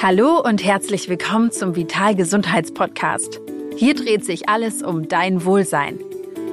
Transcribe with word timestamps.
Hallo 0.00 0.40
und 0.40 0.64
herzlich 0.64 1.08
willkommen 1.08 1.50
zum 1.50 1.74
Vital 1.74 2.14
Gesundheitspodcast. 2.14 3.40
Hier 3.74 3.96
dreht 3.96 4.24
sich 4.24 4.48
alles 4.48 4.84
um 4.84 5.08
dein 5.08 5.44
Wohlsein. 5.44 5.98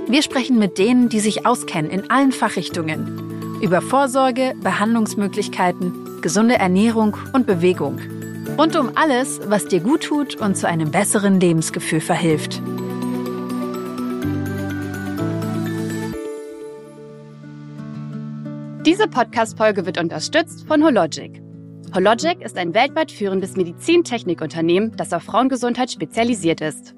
Wir 0.07 0.23
sprechen 0.23 0.57
mit 0.57 0.79
denen, 0.79 1.09
die 1.09 1.19
sich 1.19 1.45
auskennen 1.45 1.91
in 1.91 2.09
allen 2.09 2.31
Fachrichtungen. 2.31 3.59
Über 3.61 3.83
Vorsorge, 3.83 4.55
Behandlungsmöglichkeiten, 4.63 6.21
gesunde 6.23 6.55
Ernährung 6.55 7.15
und 7.33 7.45
Bewegung. 7.45 7.99
Und 8.57 8.75
um 8.75 8.89
alles, 8.95 9.39
was 9.45 9.67
dir 9.67 9.79
gut 9.79 10.05
tut 10.05 10.37
und 10.37 10.57
zu 10.57 10.67
einem 10.67 10.89
besseren 10.89 11.39
Lebensgefühl 11.39 12.01
verhilft. 12.01 12.63
Diese 18.87 19.07
Podcast-Folge 19.07 19.85
wird 19.85 19.99
unterstützt 19.99 20.67
von 20.67 20.83
Hologic. 20.83 21.44
Hologic 21.95 22.41
ist 22.41 22.57
ein 22.57 22.73
weltweit 22.73 23.09
führendes 23.09 23.55
Medizintechnikunternehmen, 23.55 24.97
das 24.97 25.13
auf 25.13 25.23
Frauengesundheit 25.23 25.89
spezialisiert 25.89 26.59
ist. 26.59 26.93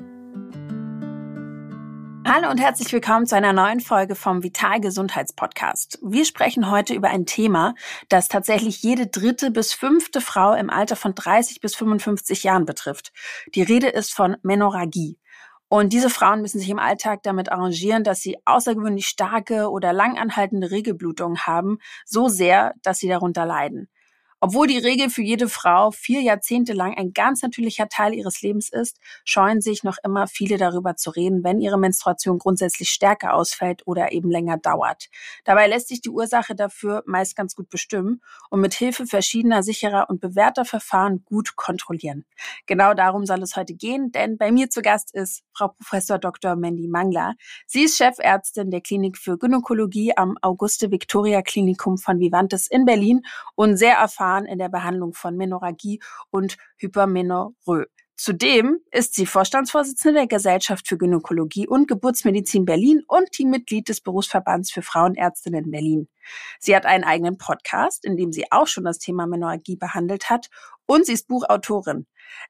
Hallo 2.26 2.50
und 2.50 2.60
herzlich 2.60 2.92
willkommen 2.92 3.28
zu 3.28 3.36
einer 3.36 3.54
neuen 3.54 3.80
Folge 3.80 4.16
vom 4.16 4.42
Vital 4.42 4.82
Gesundheitspodcast. 4.82 6.00
Wir 6.02 6.26
sprechen 6.26 6.72
heute 6.72 6.96
über 6.96 7.10
ein 7.10 7.28
Thema, 7.28 7.76
das 8.10 8.28
tatsächlich 8.28 8.82
jede 8.82 9.06
dritte 9.06 9.52
bis 9.52 9.72
fünfte 9.72 10.20
Frau 10.20 10.56
im 10.56 10.72
Alter 10.72 10.96
von 10.96 11.14
30 11.14 11.62
bis 11.62 11.76
55 11.76 12.42
Jahren 12.42 12.66
betrifft. 12.66 13.14
Die 13.54 13.62
Rede 13.62 13.90
ist 13.90 14.16
von 14.16 14.38
Menorrhagie. 14.42 15.20
Und 15.70 15.94
diese 15.94 16.10
Frauen 16.10 16.42
müssen 16.42 16.60
sich 16.60 16.72
im 16.72 16.80
Alltag 16.80 17.22
damit 17.22 17.52
arrangieren, 17.52 18.04
dass 18.04 18.22
sie 18.22 18.38
außergewöhnlich 18.46 19.06
starke 19.06 19.70
oder 19.70 19.94
langanhaltende 19.94 20.72
Regelblutungen 20.72 21.46
haben, 21.46 21.78
so 22.04 22.30
sehr, 22.30 22.74
dass 22.82 22.98
sie 22.98 23.10
darunter 23.10 23.46
leiden. 23.46 23.90
Obwohl 24.40 24.68
die 24.68 24.78
Regel 24.78 25.10
für 25.10 25.24
jede 25.24 25.50
Frau 25.50 25.90
vier 25.90 26.22
Jahrzehnte 26.22 26.74
lang 26.74 26.96
ein 26.96 27.12
ganz 27.12 27.42
natürlicher 27.42 27.90
Teil 27.90 28.14
ihres 28.14 28.44
Lebens 28.44 28.70
ist, 28.72 29.00
scheuen 29.26 29.62
sich 29.62 29.84
noch 29.84 29.98
immer 30.04 30.28
viele 30.28 30.58
darüber 30.58 30.96
zu 30.96 31.10
reden, 31.10 31.44
wenn 31.44 31.60
ihre 31.60 31.80
Menstruation 31.80 32.38
grundsätzlich 32.38 32.92
stärker 32.92 33.34
ausfällt 33.34 33.82
oder 33.88 34.12
eben 34.12 34.30
länger 34.30 34.58
dauert. 34.58 35.08
Dabei 35.44 35.66
lässt 35.66 35.88
sich 35.88 36.02
die 36.02 36.12
Ursache 36.12 36.54
dafür 36.54 37.02
meist 37.08 37.36
ganz 37.36 37.56
gut 37.56 37.70
bestimmen 37.70 38.22
und 38.52 38.62
mit 38.62 38.76
Hilfe 38.76 39.08
verschiedener 39.08 39.64
sicherer 39.64 40.08
und 40.08 40.22
bewährter 40.22 40.66
Verfahren 40.66 41.24
gut 41.26 41.56
kontrollieren. 41.56 42.24
Genau 42.68 42.94
darum 42.94 43.26
soll 43.26 43.42
es 43.42 43.56
heute 43.56 43.74
gehen, 43.74 44.12
denn 44.12 44.38
bei 44.38 44.52
mir 44.52 44.70
zu 44.70 44.84
Gast 44.84 45.16
ist 45.16 45.42
Frau 45.52 45.70
Professor 45.70 46.20
Dr. 46.20 46.56
Mandy 46.56 46.88
Mangler. 46.88 47.34
Sie 47.66 47.86
ist 47.86 47.98
Chefärztin 47.98 48.70
der 48.70 48.82
Klinik 48.82 49.18
für 49.18 49.40
Gynäkologie 49.40 50.16
am 50.16 50.38
Auguste 50.44 50.92
Victoria 50.92 51.42
Klinikum 51.42 51.98
von 51.98 52.20
Vivantes 52.20 52.68
in 52.68 52.86
Berlin 52.86 53.22
und 53.56 53.78
sehr 53.78 53.96
erfahren 53.96 54.27
Verfahren 54.28 54.46
in 54.46 54.60
der 54.60 54.70
Behandlung 54.70 55.14
von 55.14 55.38
Menorrhagie 55.38 56.00
und 56.32 56.58
Hypermenorrhoe. 56.78 57.86
Zudem 58.20 58.80
ist 58.92 59.14
sie 59.14 59.28
Vorstandsvorsitzende 59.28 60.22
der 60.22 60.28
Gesellschaft 60.28 60.88
für 60.88 60.98
Gynäkologie 60.98 61.68
und 61.68 61.88
Geburtsmedizin 61.88 62.66
Berlin 62.66 63.04
und 63.08 63.32
Teammitglied 63.32 63.88
des 63.88 64.02
Berufsverbands 64.02 64.72
für 64.72 64.82
Frauenärztinnen 64.82 65.70
Berlin. 65.70 66.10
Sie 66.60 66.76
hat 66.76 66.88
einen 66.88 67.04
eigenen 67.04 67.38
Podcast, 67.38 68.04
in 68.04 68.18
dem 68.18 68.32
sie 68.32 68.52
auch 68.52 68.66
schon 68.66 68.86
das 68.86 68.98
Thema 68.98 69.28
Menorrhagie 69.28 69.76
behandelt 69.76 70.32
hat 70.32 70.50
und 70.88 71.06
sie 71.06 71.14
ist 71.14 71.28
Buchautorin. 71.28 72.08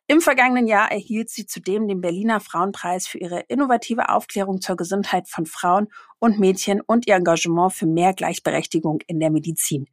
Im 0.07 0.21
vergangenen 0.21 0.67
Jahr 0.67 0.89
erhielt 0.89 1.29
sie 1.29 1.45
zudem 1.45 1.87
den 1.87 1.99
Berliner 1.99 2.39
Frauenpreis 2.39 3.05
für 3.05 3.17
ihre 3.17 3.41
innovative 3.49 4.07
Aufklärung 4.07 4.61
zur 4.61 4.77
Gesundheit 4.77 5.27
von 5.27 5.45
Frauen 5.45 5.89
und 6.19 6.39
Mädchen 6.39 6.79
und 6.79 7.07
ihr 7.07 7.15
Engagement 7.15 7.73
für 7.73 7.87
mehr 7.87 8.13
Gleichberechtigung 8.13 9.01
in 9.07 9.19
der 9.19 9.31
Medizin. 9.31 9.87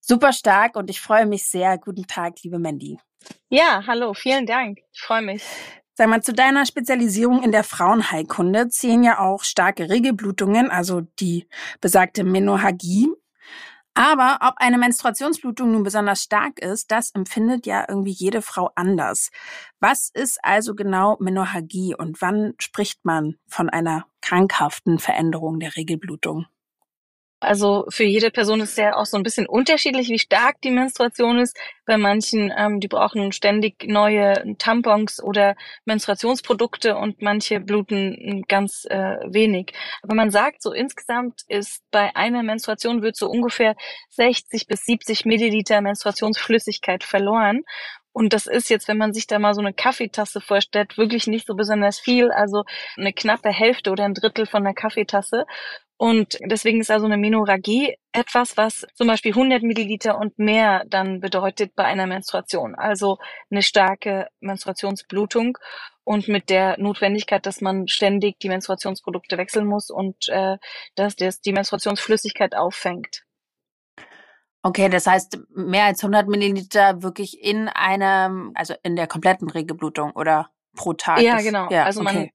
Super 0.00 0.32
stark 0.32 0.76
und 0.76 0.90
ich 0.90 1.00
freue 1.00 1.26
mich 1.26 1.46
sehr. 1.46 1.78
Guten 1.78 2.06
Tag, 2.06 2.42
liebe 2.42 2.58
Mandy. 2.58 2.98
Ja, 3.48 3.84
hallo, 3.86 4.14
vielen 4.14 4.46
Dank. 4.46 4.80
Ich 4.92 5.00
freue 5.00 5.22
mich. 5.22 5.42
Sag 5.94 6.08
mal, 6.08 6.22
zu 6.22 6.32
deiner 6.32 6.64
Spezialisierung 6.64 7.42
in 7.42 7.52
der 7.52 7.64
Frauenheilkunde 7.64 8.68
zählen 8.68 9.04
ja 9.04 9.18
auch 9.18 9.44
starke 9.44 9.90
Regelblutungen, 9.90 10.70
also 10.70 11.02
die 11.18 11.46
besagte 11.80 12.24
Menorrhagie. 12.24 13.10
Aber 13.94 14.38
ob 14.40 14.54
eine 14.56 14.78
Menstruationsblutung 14.78 15.72
nun 15.72 15.82
besonders 15.82 16.22
stark 16.22 16.58
ist, 16.60 16.90
das 16.90 17.10
empfindet 17.10 17.66
ja 17.66 17.84
irgendwie 17.86 18.12
jede 18.12 18.40
Frau 18.40 18.70
anders. 18.76 19.30
Was 19.80 20.10
ist 20.14 20.38
also 20.42 20.74
genau 20.74 21.18
Menorrhagie 21.20 21.94
und 21.94 22.22
wann 22.22 22.54
spricht 22.58 23.04
man 23.04 23.36
von 23.46 23.68
einer 23.68 24.06
krankhaften 24.22 24.98
Veränderung 24.98 25.60
der 25.60 25.76
Regelblutung? 25.76 26.46
Also 27.40 27.86
für 27.88 28.04
jede 28.04 28.30
Person 28.30 28.60
ist 28.60 28.76
ja 28.76 28.96
auch 28.96 29.06
so 29.06 29.16
ein 29.16 29.22
bisschen 29.22 29.46
unterschiedlich, 29.46 30.08
wie 30.10 30.18
stark 30.18 30.60
die 30.60 30.70
Menstruation 30.70 31.38
ist. 31.38 31.56
Bei 31.86 31.96
manchen, 31.96 32.52
ähm, 32.56 32.80
die 32.80 32.88
brauchen 32.88 33.32
ständig 33.32 33.86
neue 33.86 34.56
Tampons 34.58 35.22
oder 35.22 35.56
Menstruationsprodukte 35.86 36.96
und 36.96 37.22
manche 37.22 37.60
bluten 37.60 38.44
ganz 38.46 38.84
äh, 38.84 39.16
wenig. 39.26 39.72
Aber 40.02 40.14
man 40.14 40.30
sagt, 40.30 40.62
so 40.62 40.72
insgesamt 40.72 41.40
ist 41.48 41.82
bei 41.90 42.14
einer 42.14 42.42
Menstruation 42.42 43.00
wird 43.00 43.16
so 43.16 43.30
ungefähr 43.30 43.74
60 44.10 44.66
bis 44.66 44.84
70 44.84 45.24
Milliliter 45.24 45.80
Menstruationsflüssigkeit 45.80 47.04
verloren. 47.04 47.62
Und 48.12 48.32
das 48.32 48.46
ist 48.46 48.68
jetzt, 48.68 48.88
wenn 48.88 48.98
man 48.98 49.14
sich 49.14 49.26
da 49.26 49.38
mal 49.38 49.54
so 49.54 49.60
eine 49.60 49.72
Kaffeetasse 49.72 50.40
vorstellt, 50.40 50.98
wirklich 50.98 51.26
nicht 51.26 51.46
so 51.46 51.54
besonders 51.54 51.98
viel. 51.98 52.30
Also 52.32 52.64
eine 52.96 53.12
knappe 53.12 53.50
Hälfte 53.50 53.90
oder 53.90 54.04
ein 54.04 54.14
Drittel 54.14 54.46
von 54.46 54.66
einer 54.66 54.74
Kaffeetasse. 54.74 55.46
Und 56.00 56.38
deswegen 56.42 56.80
ist 56.80 56.90
also 56.90 57.04
eine 57.04 57.18
Menorrhagie 57.18 57.94
etwas, 58.12 58.56
was 58.56 58.86
zum 58.94 59.06
Beispiel 59.06 59.32
100 59.32 59.62
Milliliter 59.62 60.16
und 60.16 60.38
mehr 60.38 60.82
dann 60.88 61.20
bedeutet 61.20 61.74
bei 61.74 61.84
einer 61.84 62.06
Menstruation. 62.06 62.74
Also 62.74 63.18
eine 63.50 63.60
starke 63.60 64.28
Menstruationsblutung 64.40 65.58
und 66.02 66.26
mit 66.26 66.48
der 66.48 66.78
Notwendigkeit, 66.78 67.44
dass 67.44 67.60
man 67.60 67.86
ständig 67.86 68.38
die 68.40 68.48
Menstruationsprodukte 68.48 69.36
wechseln 69.36 69.66
muss 69.66 69.90
und 69.90 70.26
äh, 70.30 70.56
dass 70.94 71.16
das 71.16 71.42
die 71.42 71.52
Menstruationsflüssigkeit 71.52 72.54
auffängt. 72.54 73.26
Okay, 74.62 74.88
das 74.88 75.06
heißt 75.06 75.38
mehr 75.50 75.84
als 75.84 76.02
100 76.02 76.28
Milliliter 76.28 77.02
wirklich 77.02 77.42
in 77.42 77.68
einem, 77.68 78.52
also 78.54 78.72
in 78.82 78.96
der 78.96 79.06
kompletten 79.06 79.50
Regelblutung 79.50 80.12
oder 80.12 80.48
pro 80.74 80.94
Tag? 80.94 81.20
Ja, 81.20 81.42
genau. 81.42 81.68
Ja, 81.68 81.84
also 81.84 82.00
okay. 82.00 82.14
man 82.14 82.30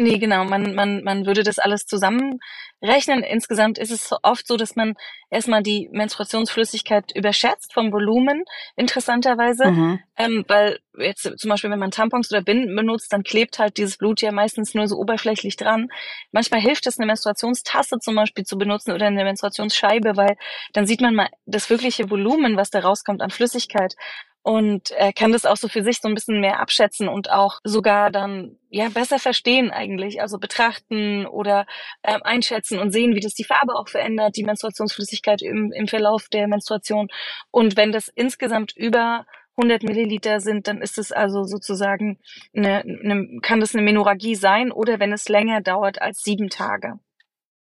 Nee, 0.00 0.18
genau. 0.18 0.44
Man, 0.44 0.74
man, 0.74 1.02
man 1.04 1.26
würde 1.26 1.42
das 1.42 1.58
alles 1.58 1.86
zusammenrechnen. 1.86 3.22
Insgesamt 3.22 3.78
ist 3.78 3.90
es 3.90 4.14
oft 4.22 4.46
so, 4.46 4.56
dass 4.56 4.74
man 4.74 4.94
erstmal 5.28 5.62
die 5.62 5.90
Menstruationsflüssigkeit 5.92 7.12
überschätzt 7.14 7.74
vom 7.74 7.92
Volumen, 7.92 8.44
interessanterweise. 8.76 9.70
Mhm. 9.70 10.00
Ähm, 10.16 10.44
weil 10.48 10.78
jetzt 10.98 11.38
zum 11.38 11.50
Beispiel, 11.50 11.70
wenn 11.70 11.78
man 11.78 11.90
Tampons 11.90 12.32
oder 12.32 12.42
Binden 12.42 12.74
benutzt, 12.74 13.12
dann 13.12 13.22
klebt 13.22 13.58
halt 13.58 13.76
dieses 13.76 13.98
Blut 13.98 14.22
ja 14.22 14.32
meistens 14.32 14.74
nur 14.74 14.88
so 14.88 14.96
oberflächlich 14.96 15.56
dran. 15.56 15.88
Manchmal 16.32 16.60
hilft 16.60 16.86
es, 16.86 16.98
eine 16.98 17.06
Menstruationstasse 17.06 17.98
zum 17.98 18.14
Beispiel 18.14 18.44
zu 18.44 18.56
benutzen 18.56 18.92
oder 18.92 19.06
eine 19.06 19.24
Menstruationsscheibe, 19.24 20.16
weil 20.16 20.36
dann 20.72 20.86
sieht 20.86 21.02
man 21.02 21.14
mal 21.14 21.28
das 21.44 21.68
wirkliche 21.68 22.10
Volumen, 22.10 22.56
was 22.56 22.70
da 22.70 22.80
rauskommt 22.80 23.20
an 23.20 23.30
Flüssigkeit 23.30 23.96
und 24.42 24.90
er 24.92 25.12
kann 25.12 25.32
das 25.32 25.44
auch 25.44 25.56
so 25.56 25.68
für 25.68 25.82
sich 25.82 25.98
so 26.00 26.08
ein 26.08 26.14
bisschen 26.14 26.40
mehr 26.40 26.60
abschätzen 26.60 27.08
und 27.08 27.30
auch 27.30 27.60
sogar 27.62 28.10
dann 28.10 28.56
ja 28.70 28.88
besser 28.88 29.18
verstehen 29.18 29.70
eigentlich, 29.70 30.22
also 30.22 30.38
betrachten 30.38 31.26
oder 31.26 31.66
äh, 32.02 32.18
einschätzen 32.22 32.78
und 32.78 32.90
sehen, 32.90 33.14
wie 33.14 33.20
das 33.20 33.34
die 33.34 33.44
Farbe 33.44 33.74
auch 33.74 33.88
verändert, 33.88 34.36
die 34.36 34.44
Menstruationsflüssigkeit 34.44 35.42
im, 35.42 35.72
im 35.72 35.88
Verlauf 35.88 36.28
der 36.28 36.48
Menstruation. 36.48 37.08
Und 37.50 37.76
wenn 37.76 37.92
das 37.92 38.08
insgesamt 38.08 38.74
über 38.74 39.26
100 39.58 39.82
Milliliter 39.82 40.40
sind, 40.40 40.68
dann 40.68 40.80
ist 40.80 40.96
es 40.96 41.12
also 41.12 41.44
sozusagen 41.44 42.18
eine, 42.56 42.80
eine, 42.80 43.40
kann 43.42 43.60
das 43.60 43.74
eine 43.74 43.82
Menorrhagie 43.82 44.36
sein 44.36 44.72
oder 44.72 45.00
wenn 45.00 45.12
es 45.12 45.28
länger 45.28 45.60
dauert 45.60 46.00
als 46.00 46.22
sieben 46.22 46.48
Tage. 46.48 46.98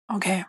Okay. 0.08 0.46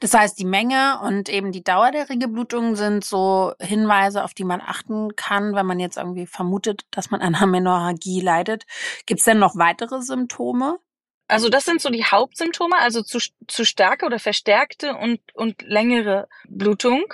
Das 0.00 0.14
heißt, 0.14 0.38
die 0.38 0.44
Menge 0.44 1.00
und 1.02 1.28
eben 1.28 1.52
die 1.52 1.64
Dauer 1.64 1.90
der 1.90 2.08
Regelblutung 2.08 2.76
sind 2.76 3.04
so 3.04 3.52
Hinweise, 3.60 4.24
auf 4.24 4.34
die 4.34 4.44
man 4.44 4.60
achten 4.60 5.16
kann, 5.16 5.54
wenn 5.54 5.66
man 5.66 5.80
jetzt 5.80 5.96
irgendwie 5.96 6.26
vermutet, 6.26 6.86
dass 6.90 7.10
man 7.10 7.20
an 7.20 7.34
einer 7.34 7.46
Menorrhagie 7.46 8.20
leidet. 8.20 8.64
Gibt 9.06 9.20
es 9.20 9.24
denn 9.24 9.38
noch 9.38 9.56
weitere 9.56 10.02
Symptome? 10.02 10.78
Also 11.26 11.48
das 11.48 11.64
sind 11.64 11.80
so 11.80 11.88
die 11.88 12.04
Hauptsymptome, 12.04 12.76
also 12.76 13.02
zu, 13.02 13.18
zu 13.48 13.64
starke 13.64 14.04
oder 14.04 14.18
verstärkte 14.18 14.94
und, 14.94 15.20
und 15.34 15.62
längere 15.62 16.28
Blutung. 16.48 17.04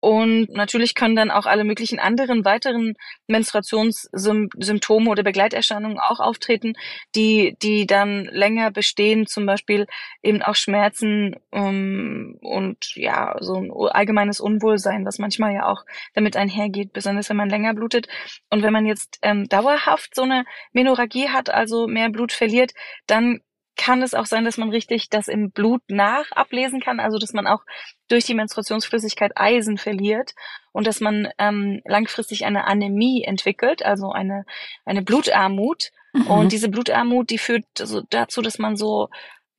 Und 0.00 0.48
natürlich 0.50 0.94
können 0.94 1.14
dann 1.14 1.30
auch 1.30 1.44
alle 1.44 1.64
möglichen 1.64 1.98
anderen 1.98 2.44
weiteren 2.44 2.94
Menstruationssymptome 3.26 5.10
oder 5.10 5.22
Begleiterscheinungen 5.22 5.98
auch 5.98 6.20
auftreten, 6.20 6.72
die, 7.14 7.56
die 7.62 7.86
dann 7.86 8.24
länger 8.24 8.70
bestehen, 8.70 9.26
zum 9.26 9.44
Beispiel 9.44 9.86
eben 10.22 10.42
auch 10.42 10.54
Schmerzen 10.54 11.36
um, 11.50 12.36
und 12.40 12.94
ja, 12.94 13.36
so 13.40 13.56
ein 13.56 13.70
allgemeines 13.70 14.40
Unwohlsein, 14.40 15.04
was 15.04 15.18
manchmal 15.18 15.52
ja 15.52 15.66
auch 15.66 15.84
damit 16.14 16.36
einhergeht, 16.36 16.94
besonders 16.94 17.28
wenn 17.28 17.36
man 17.36 17.50
länger 17.50 17.74
blutet. 17.74 18.08
Und 18.48 18.62
wenn 18.62 18.72
man 18.72 18.86
jetzt 18.86 19.18
ähm, 19.20 19.48
dauerhaft 19.48 20.14
so 20.14 20.22
eine 20.22 20.44
Menorrhagie 20.72 21.28
hat, 21.28 21.50
also 21.50 21.86
mehr 21.86 22.08
Blut 22.08 22.32
verliert, 22.32 22.72
dann 23.06 23.40
kann 23.80 24.02
es 24.02 24.12
auch 24.12 24.26
sein, 24.26 24.44
dass 24.44 24.58
man 24.58 24.68
richtig 24.68 25.08
das 25.08 25.26
im 25.26 25.52
Blut 25.52 25.80
nach 25.88 26.30
ablesen 26.32 26.80
kann, 26.80 27.00
also 27.00 27.16
dass 27.16 27.32
man 27.32 27.46
auch 27.46 27.62
durch 28.08 28.26
die 28.26 28.34
Menstruationsflüssigkeit 28.34 29.32
Eisen 29.36 29.78
verliert 29.78 30.34
und 30.72 30.86
dass 30.86 31.00
man 31.00 31.28
ähm, 31.38 31.80
langfristig 31.86 32.44
eine 32.44 32.66
Anämie 32.66 33.24
entwickelt, 33.24 33.82
also 33.82 34.10
eine, 34.12 34.44
eine 34.84 35.00
Blutarmut. 35.00 35.92
Mhm. 36.12 36.26
Und 36.26 36.52
diese 36.52 36.68
Blutarmut, 36.68 37.30
die 37.30 37.38
führt 37.38 37.64
so 37.78 38.02
dazu, 38.10 38.42
dass 38.42 38.58
man 38.58 38.76
so 38.76 39.08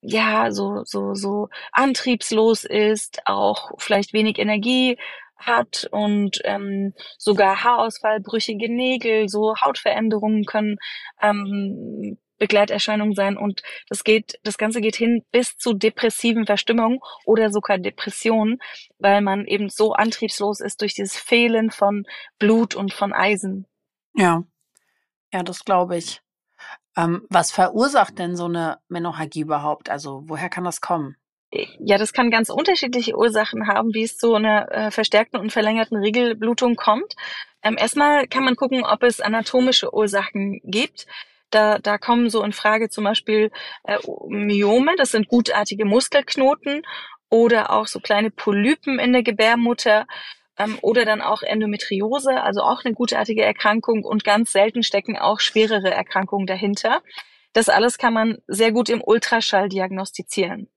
ja, 0.04 0.52
so, 0.52 0.84
so, 0.84 1.16
so 1.16 1.50
antriebslos 1.72 2.64
ist, 2.64 3.22
auch 3.26 3.72
vielleicht 3.78 4.14
wenig 4.14 4.38
Energie 4.38 4.98
hat 5.36 5.88
und 5.92 6.42
ähm, 6.44 6.94
sogar 7.18 7.64
Haarausfall, 7.64 8.20
brüchige 8.20 8.72
Nägel, 8.72 9.30
so 9.30 9.56
Hautveränderungen 9.56 10.46
können 10.46 10.78
ähm, 11.22 12.18
Begleiterscheinungen 12.42 13.14
sein 13.14 13.38
und 13.38 13.62
das 13.88 14.04
geht, 14.04 14.40
das 14.42 14.58
Ganze 14.58 14.82
geht 14.82 14.96
hin 14.96 15.24
bis 15.32 15.58
zu 15.58 15.74
depressiven 15.74 16.48
Verstimmungen 16.48 16.98
oder 17.24 17.52
sogar 17.52 17.78
Depressionen, 17.78 18.58
weil 18.98 19.22
man 19.22 19.46
eben 19.46 19.70
so 19.70 19.94
antriebslos 19.94 20.60
ist 20.60 20.82
durch 20.82 20.96
dieses 20.96 21.16
Fehlen 21.16 21.70
von 21.70 22.04
Blut 22.40 22.74
und 22.74 22.94
von 22.94 23.14
Eisen. 23.14 23.68
Ja, 24.16 24.44
ja, 25.32 25.44
das 25.44 25.64
glaube 25.66 25.98
ich. 25.98 26.24
Ähm, 26.98 27.28
was 27.30 27.52
verursacht 27.52 28.18
denn 28.18 28.36
so 28.36 28.46
eine 28.46 28.80
Menorrhagie 28.90 29.42
überhaupt? 29.42 29.92
Also 29.92 30.24
woher 30.26 30.50
kann 30.50 30.64
das 30.64 30.82
kommen? 30.82 31.18
Ja, 31.78 32.00
das 32.00 32.12
kann 32.12 32.32
ganz 32.32 32.50
unterschiedliche 32.50 33.16
Ursachen 33.16 33.68
haben, 33.68 33.94
wie 33.94 34.04
es 34.04 34.18
zu 34.18 34.34
einer 34.34 34.72
äh, 34.72 34.90
verstärkten 34.90 35.40
und 35.40 35.52
verlängerten 35.52 35.98
Regelblutung 35.98 36.76
kommt. 36.76 37.16
Ähm, 37.62 37.76
erstmal 37.78 38.26
kann 38.28 38.44
man 38.44 38.56
gucken, 38.56 38.84
ob 38.84 39.04
es 39.04 39.22
anatomische 39.22 39.94
Ursachen 39.94 40.60
gibt. 40.64 41.06
Da, 41.52 41.78
da 41.80 41.98
kommen 41.98 42.30
so 42.30 42.44
in 42.44 42.54
Frage 42.54 42.90
zum 42.90 43.04
Beispiel 43.04 43.52
äh, 43.84 43.98
Myome, 44.28 44.96
das 44.98 45.12
sind 45.12 45.28
gutartige 45.28 45.86
Muskelknoten 45.86 46.82
oder 47.30 47.72
auch 47.72 47.88
so 47.88 48.00
kleine 48.00 48.32
Polypen 48.32 49.00
in 49.00 49.14
der 49.14 49.24
Gebärmutter 49.24 50.08
ähm, 50.58 50.78
oder 50.82 51.06
dann 51.06 51.22
auch 51.22 51.44
Endometriose, 51.44 52.42
also 52.42 52.62
auch 52.62 52.84
eine 52.84 52.94
gutartige 52.94 53.44
Erkrankung 53.44 54.04
und 54.04 54.24
ganz 54.24 54.52
selten 54.52 54.84
stecken 54.84 55.18
auch 55.18 55.40
schwerere 55.40 55.92
Erkrankungen 55.92 56.48
dahinter. 56.48 57.02
Das 57.54 57.70
alles 57.70 57.98
kann 57.98 58.14
man 58.14 58.38
sehr 58.48 58.72
gut 58.72 58.90
im 58.90 59.02
Ultraschall 59.02 59.70
diagnostizieren. 59.70 60.70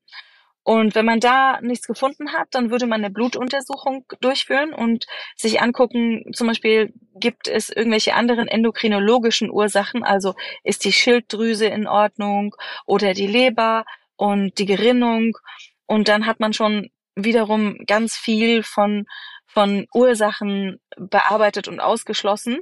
Und 0.65 0.95
wenn 0.95 1.05
man 1.05 1.21
da 1.21 1.61
nichts 1.61 1.87
gefunden 1.87 2.33
hat, 2.33 2.49
dann 2.53 2.71
würde 2.71 2.87
man 2.87 3.05
eine 3.05 3.13
Blutuntersuchung 3.13 4.07
durchführen 4.21 4.73
und 4.73 5.07
sich 5.37 5.61
angucken, 5.61 6.25
zum 6.33 6.47
Beispiel 6.47 6.95
gibt 7.17 7.49
es 7.49 7.69
irgendwelche 7.69 8.15
anderen 8.15 8.49
endokrinologischen 8.49 9.51
Ursachen, 9.51 10.03
also 10.05 10.35
ist 10.63 10.87
die 10.87 10.93
Schilddrüse 10.93 11.67
in 11.67 11.87
Ordnung 11.87 12.57
oder 12.87 13.13
die 13.13 13.27
Leber 13.27 13.85
und 14.17 14.59
die 14.59 14.65
Gerinnung. 14.65 15.37
Und 15.85 16.09
dann 16.09 16.25
hat 16.25 16.41
man 16.41 16.55
schon 16.55 16.89
wiederum 17.15 17.85
ganz 17.87 18.17
viel 18.17 18.63
von, 18.63 19.07
von 19.47 19.87
Ursachen 19.93 20.81
bearbeitet 20.97 21.69
und 21.69 21.81
ausgeschlossen. 21.81 22.61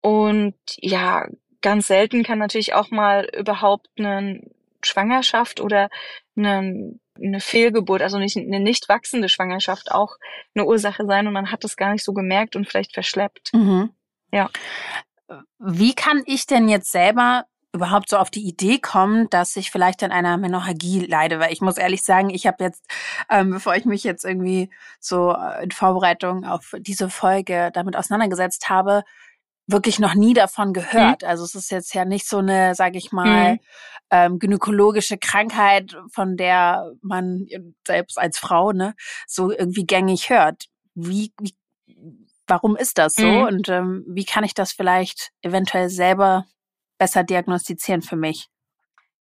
Und 0.00 0.54
ja, 0.76 1.26
ganz 1.62 1.88
selten 1.88 2.22
kann 2.22 2.38
natürlich 2.38 2.74
auch 2.74 2.92
mal 2.92 3.28
überhaupt 3.36 3.88
eine 3.98 4.40
Schwangerschaft 4.82 5.60
oder 5.60 5.90
eine 6.36 6.98
eine 7.22 7.40
Fehlgeburt, 7.40 8.02
also 8.02 8.18
nicht 8.18 8.36
eine 8.36 8.60
nicht 8.60 8.88
wachsende 8.88 9.28
Schwangerschaft 9.28 9.90
auch 9.90 10.16
eine 10.54 10.64
Ursache 10.64 11.06
sein 11.06 11.26
und 11.26 11.32
man 11.32 11.50
hat 11.50 11.64
das 11.64 11.76
gar 11.76 11.92
nicht 11.92 12.04
so 12.04 12.12
gemerkt 12.12 12.56
und 12.56 12.68
vielleicht 12.68 12.92
verschleppt. 12.92 13.50
Mhm. 13.52 13.90
Ja. 14.32 14.50
Wie 15.58 15.94
kann 15.94 16.22
ich 16.26 16.46
denn 16.46 16.68
jetzt 16.68 16.90
selber 16.90 17.44
überhaupt 17.72 18.08
so 18.08 18.16
auf 18.16 18.30
die 18.30 18.46
Idee 18.46 18.78
kommen, 18.78 19.28
dass 19.30 19.54
ich 19.56 19.70
vielleicht 19.70 20.02
an 20.02 20.10
einer 20.10 20.38
Menorrhagie 20.38 21.00
leide? 21.06 21.38
Weil 21.38 21.52
ich 21.52 21.60
muss 21.60 21.76
ehrlich 21.76 22.02
sagen, 22.02 22.30
ich 22.30 22.46
habe 22.46 22.64
jetzt, 22.64 22.84
ähm, 23.30 23.50
bevor 23.50 23.74
ich 23.76 23.84
mich 23.84 24.04
jetzt 24.04 24.24
irgendwie 24.24 24.70
so 25.00 25.32
äh, 25.34 25.64
in 25.64 25.70
Vorbereitung 25.70 26.44
auf 26.44 26.74
diese 26.78 27.10
Folge 27.10 27.70
damit 27.72 27.96
auseinandergesetzt 27.96 28.68
habe, 28.68 29.04
wirklich 29.68 29.98
noch 29.98 30.14
nie 30.14 30.34
davon 30.34 30.72
gehört. 30.72 31.22
Mhm. 31.22 31.28
Also 31.28 31.44
es 31.44 31.54
ist 31.54 31.70
jetzt 31.70 31.94
ja 31.94 32.04
nicht 32.04 32.26
so 32.26 32.38
eine, 32.38 32.74
sage 32.74 32.98
ich 32.98 33.12
mal, 33.12 33.52
mhm. 33.52 33.58
ähm, 34.10 34.38
gynäkologische 34.38 35.18
Krankheit, 35.18 35.96
von 36.12 36.36
der 36.36 36.92
man 37.02 37.46
selbst 37.86 38.18
als 38.18 38.38
Frau 38.38 38.72
ne 38.72 38.94
so 39.26 39.52
irgendwie 39.52 39.86
gängig 39.86 40.30
hört. 40.30 40.64
Wie, 40.94 41.32
wie 41.40 41.54
warum 42.48 42.76
ist 42.76 42.98
das 42.98 43.14
so 43.14 43.26
mhm. 43.26 43.42
und 43.42 43.68
ähm, 43.68 44.04
wie 44.08 44.24
kann 44.24 44.42
ich 44.42 44.54
das 44.54 44.72
vielleicht 44.72 45.30
eventuell 45.42 45.90
selber 45.90 46.46
besser 46.98 47.22
diagnostizieren 47.22 48.02
für 48.02 48.16
mich? 48.16 48.48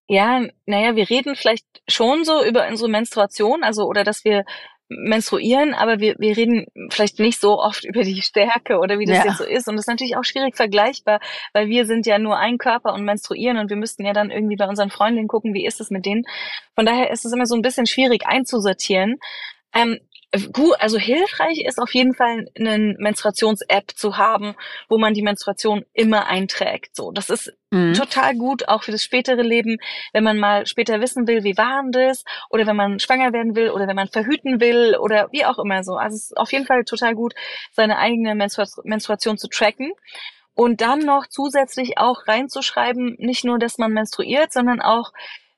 Ja, 0.07 0.41
naja, 0.65 0.95
wir 0.95 1.09
reden 1.09 1.35
vielleicht 1.35 1.65
schon 1.89 2.23
so 2.23 2.43
über 2.45 2.65
unsere 2.67 2.89
Menstruation, 2.89 3.63
also 3.63 3.83
oder 3.85 4.05
dass 4.05 4.23
wir 4.23 4.45
menstruieren, 4.89 5.73
aber 5.73 5.99
wir, 5.99 6.15
wir 6.17 6.37
reden 6.37 6.65
vielleicht 6.89 7.19
nicht 7.19 7.39
so 7.39 7.59
oft 7.59 7.83
über 7.83 8.03
die 8.03 8.21
Stärke 8.21 8.79
oder 8.79 8.99
wie 8.99 9.05
das 9.05 9.17
ja. 9.17 9.25
jetzt 9.25 9.37
so 9.37 9.43
ist. 9.43 9.67
Und 9.67 9.75
das 9.75 9.83
ist 9.83 9.89
natürlich 9.89 10.15
auch 10.15 10.23
schwierig 10.23 10.55
vergleichbar, 10.55 11.19
weil 11.53 11.67
wir 11.67 11.85
sind 11.85 12.05
ja 12.05 12.19
nur 12.19 12.37
ein 12.37 12.57
Körper 12.57 12.93
und 12.93 13.03
menstruieren 13.03 13.57
und 13.57 13.69
wir 13.69 13.77
müssten 13.77 14.05
ja 14.05 14.13
dann 14.13 14.31
irgendwie 14.31 14.55
bei 14.55 14.67
unseren 14.67 14.89
Freundinnen 14.89 15.27
gucken, 15.27 15.53
wie 15.53 15.65
ist 15.65 15.81
es 15.81 15.91
mit 15.91 16.05
denen. 16.05 16.23
Von 16.75 16.85
daher 16.85 17.11
ist 17.11 17.25
es 17.25 17.33
immer 17.33 17.45
so 17.45 17.55
ein 17.55 17.61
bisschen 17.61 17.85
schwierig 17.85 18.25
einzusortieren. 18.25 19.17
Ähm, 19.73 19.99
Gut, 20.51 20.75
also 20.79 20.97
hilfreich 20.97 21.61
ist 21.65 21.79
auf 21.79 21.93
jeden 21.93 22.13
Fall 22.13 22.47
eine 22.59 22.95
Menstruations-App 22.97 23.91
zu 23.95 24.17
haben, 24.17 24.55
wo 24.89 24.97
man 24.97 25.13
die 25.13 25.21
Menstruation 25.21 25.85
immer 25.93 26.27
einträgt. 26.27 26.97
So, 26.97 27.11
das 27.11 27.29
ist 27.29 27.53
mhm. 27.71 27.93
total 27.93 28.35
gut, 28.35 28.67
auch 28.67 28.83
für 28.83 28.91
das 28.91 29.03
spätere 29.03 29.41
Leben, 29.41 29.77
wenn 30.11 30.25
man 30.25 30.37
mal 30.37 30.65
später 30.65 30.99
wissen 30.99 31.27
will, 31.27 31.45
wie 31.45 31.57
war 31.57 31.81
das, 31.91 32.25
oder 32.49 32.67
wenn 32.67 32.75
man 32.75 32.99
schwanger 32.99 33.31
werden 33.31 33.55
will, 33.55 33.69
oder 33.69 33.87
wenn 33.87 33.95
man 33.95 34.09
verhüten 34.09 34.59
will, 34.59 34.97
oder 34.97 35.29
wie 35.31 35.45
auch 35.45 35.59
immer 35.59 35.85
so. 35.85 35.95
Also 35.95 36.15
es 36.15 36.23
ist 36.23 36.37
auf 36.37 36.51
jeden 36.51 36.65
Fall 36.65 36.83
total 36.83 37.15
gut, 37.15 37.33
seine 37.71 37.97
eigene 37.97 38.35
Menstrua 38.35 38.67
Menstruation 38.83 39.37
zu 39.37 39.47
tracken. 39.47 39.93
Und 40.53 40.81
dann 40.81 40.99
noch 40.99 41.27
zusätzlich 41.27 41.99
auch 41.99 42.27
reinzuschreiben, 42.27 43.15
nicht 43.19 43.45
nur, 43.45 43.59
dass 43.59 43.77
man 43.77 43.93
menstruiert, 43.93 44.51
sondern 44.51 44.81
auch, 44.81 45.13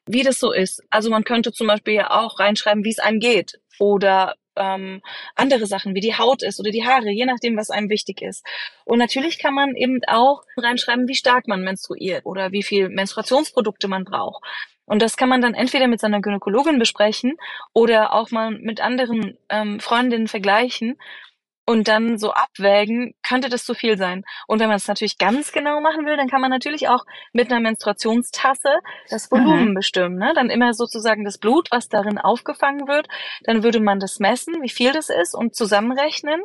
wie 0.05 0.23
das 0.23 0.39
so 0.39 0.51
ist. 0.51 0.83
Also 0.91 1.09
man 1.09 1.23
könnte 1.23 1.53
zum 1.53 1.65
Beispiel 1.65 1.95
ja 1.95 2.11
auch 2.11 2.37
reinschreiben, 2.37 2.83
wie 2.83 2.91
es 2.91 2.99
einem 2.99 3.19
geht 3.19 3.59
oder 3.79 4.35
ähm, 4.55 5.01
andere 5.35 5.65
Sachen 5.65 5.95
wie 5.95 6.01
die 6.01 6.17
Haut 6.17 6.43
ist 6.43 6.59
oder 6.59 6.71
die 6.71 6.85
Haare, 6.85 7.09
je 7.09 7.25
nachdem, 7.25 7.57
was 7.57 7.69
einem 7.69 7.89
wichtig 7.89 8.21
ist. 8.21 8.45
Und 8.85 8.99
natürlich 8.99 9.39
kann 9.39 9.53
man 9.53 9.75
eben 9.75 9.99
auch 10.07 10.43
reinschreiben, 10.57 11.07
wie 11.07 11.15
stark 11.15 11.47
man 11.47 11.61
menstruiert 11.61 12.25
oder 12.25 12.51
wie 12.51 12.63
viel 12.63 12.89
Menstruationsprodukte 12.89 13.87
man 13.87 14.05
braucht. 14.05 14.43
Und 14.85 15.03
das 15.03 15.17
kann 15.17 15.29
man 15.29 15.41
dann 15.41 15.53
entweder 15.53 15.87
mit 15.87 15.99
seiner 15.99 16.19
Gynäkologin 16.19 16.79
besprechen 16.79 17.37
oder 17.73 18.13
auch 18.13 18.31
mal 18.31 18.49
mit 18.51 18.81
anderen 18.81 19.37
ähm, 19.49 19.79
Freundinnen 19.79 20.27
vergleichen 20.27 20.97
und 21.69 21.87
dann 21.87 22.17
so 22.17 22.31
abwägen, 22.31 23.13
könnte 23.21 23.47
das 23.47 23.63
zu 23.63 23.75
viel 23.75 23.95
sein. 23.95 24.23
Und 24.47 24.59
wenn 24.59 24.69
man 24.69 24.77
es 24.77 24.87
natürlich 24.87 25.19
ganz 25.19 25.51
genau 25.51 25.81
machen 25.81 26.03
will, 26.03 26.17
dann 26.17 26.27
kann 26.27 26.41
man 26.41 26.49
natürlich 26.49 26.89
auch 26.89 27.05
mit 27.31 27.51
einer 27.51 27.59
Menstruationstasse 27.59 28.79
das 29.11 29.29
Volumen 29.29 29.69
mhm. 29.69 29.73
bestimmen. 29.75 30.15
Ne? 30.15 30.33
Dann 30.33 30.49
immer 30.49 30.73
sozusagen 30.73 31.25
das 31.25 31.37
Blut, 31.37 31.67
was 31.69 31.87
darin 31.87 32.17
aufgefangen 32.17 32.87
wird. 32.87 33.07
Dann 33.43 33.61
würde 33.61 33.81
man 33.81 33.99
das 33.99 34.17
messen, 34.17 34.63
wie 34.63 34.69
viel 34.69 34.93
das 34.93 35.09
ist 35.11 35.35
und 35.35 35.53
zusammenrechnen. 35.53 36.41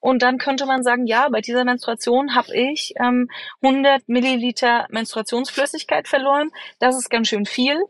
Und 0.00 0.22
dann 0.22 0.38
könnte 0.38 0.64
man 0.64 0.82
sagen, 0.82 1.06
ja, 1.06 1.28
bei 1.28 1.42
dieser 1.42 1.64
Menstruation 1.64 2.34
habe 2.34 2.56
ich 2.56 2.94
ähm, 2.98 3.28
100 3.60 4.08
Milliliter 4.08 4.86
Menstruationsflüssigkeit 4.88 6.08
verloren. 6.08 6.48
Das 6.78 6.96
ist 6.96 7.10
ganz 7.10 7.28
schön 7.28 7.44
viel 7.44 7.82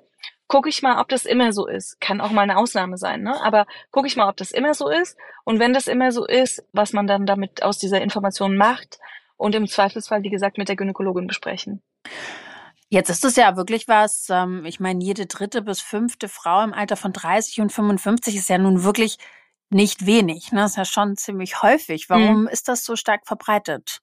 gucke 0.49 0.69
ich 0.69 0.83
mal, 0.83 1.01
ob 1.01 1.09
das 1.09 1.25
immer 1.25 1.53
so 1.53 1.67
ist. 1.67 2.01
Kann 2.01 2.21
auch 2.21 2.31
mal 2.31 2.43
eine 2.43 2.57
Ausnahme 2.57 2.97
sein, 2.97 3.23
ne? 3.23 3.41
Aber 3.43 3.67
gucke 3.91 4.07
ich 4.07 4.17
mal, 4.17 4.29
ob 4.29 4.37
das 4.37 4.51
immer 4.51 4.75
so 4.75 4.89
ist. 4.89 5.17
Und 5.45 5.59
wenn 5.59 5.73
das 5.73 5.87
immer 5.87 6.13
so 6.13 6.27
ist, 6.27 6.65
was 6.73 6.93
man 6.93 7.07
dann 7.07 7.27
damit 7.27 7.63
aus 7.63 7.79
dieser 7.79 8.01
Information 8.01 8.57
macht 8.57 8.99
und 9.37 9.55
im 9.55 9.67
Zweifelsfall, 9.67 10.23
wie 10.23 10.31
gesagt, 10.31 10.59
mit 10.59 10.69
der 10.69 10.77
Gynäkologin 10.77 11.27
besprechen. 11.27 11.83
Jetzt 12.89 13.11
ist 13.11 13.25
es 13.25 13.37
ja 13.37 13.57
wirklich 13.57 13.89
was, 13.89 14.29
ähm, 14.31 14.65
ich 14.65 14.79
meine, 14.79 15.03
jede 15.03 15.27
dritte 15.27 15.63
bis 15.63 15.81
fünfte 15.81 16.29
Frau 16.29 16.63
im 16.63 16.75
Alter 16.75 16.97
von 16.97 17.13
30 17.13 17.61
und 17.61 17.73
55 17.73 18.37
ist 18.37 18.49
ja 18.49 18.59
nun 18.59 18.85
wirklich 18.85 19.19
nicht 19.71 20.07
wenig. 20.07 20.53
Ne? 20.53 20.61
Das 20.61 20.73
ist 20.73 20.77
ja 20.77 20.85
schon 20.85 21.17
ziemlich 21.17 21.63
häufig. 21.63 22.09
Warum 22.09 22.43
mhm. 22.43 22.49
ist 22.49 22.69
das 22.69 22.85
so 22.85 22.95
stark 22.95 23.27
verbreitet? 23.27 24.01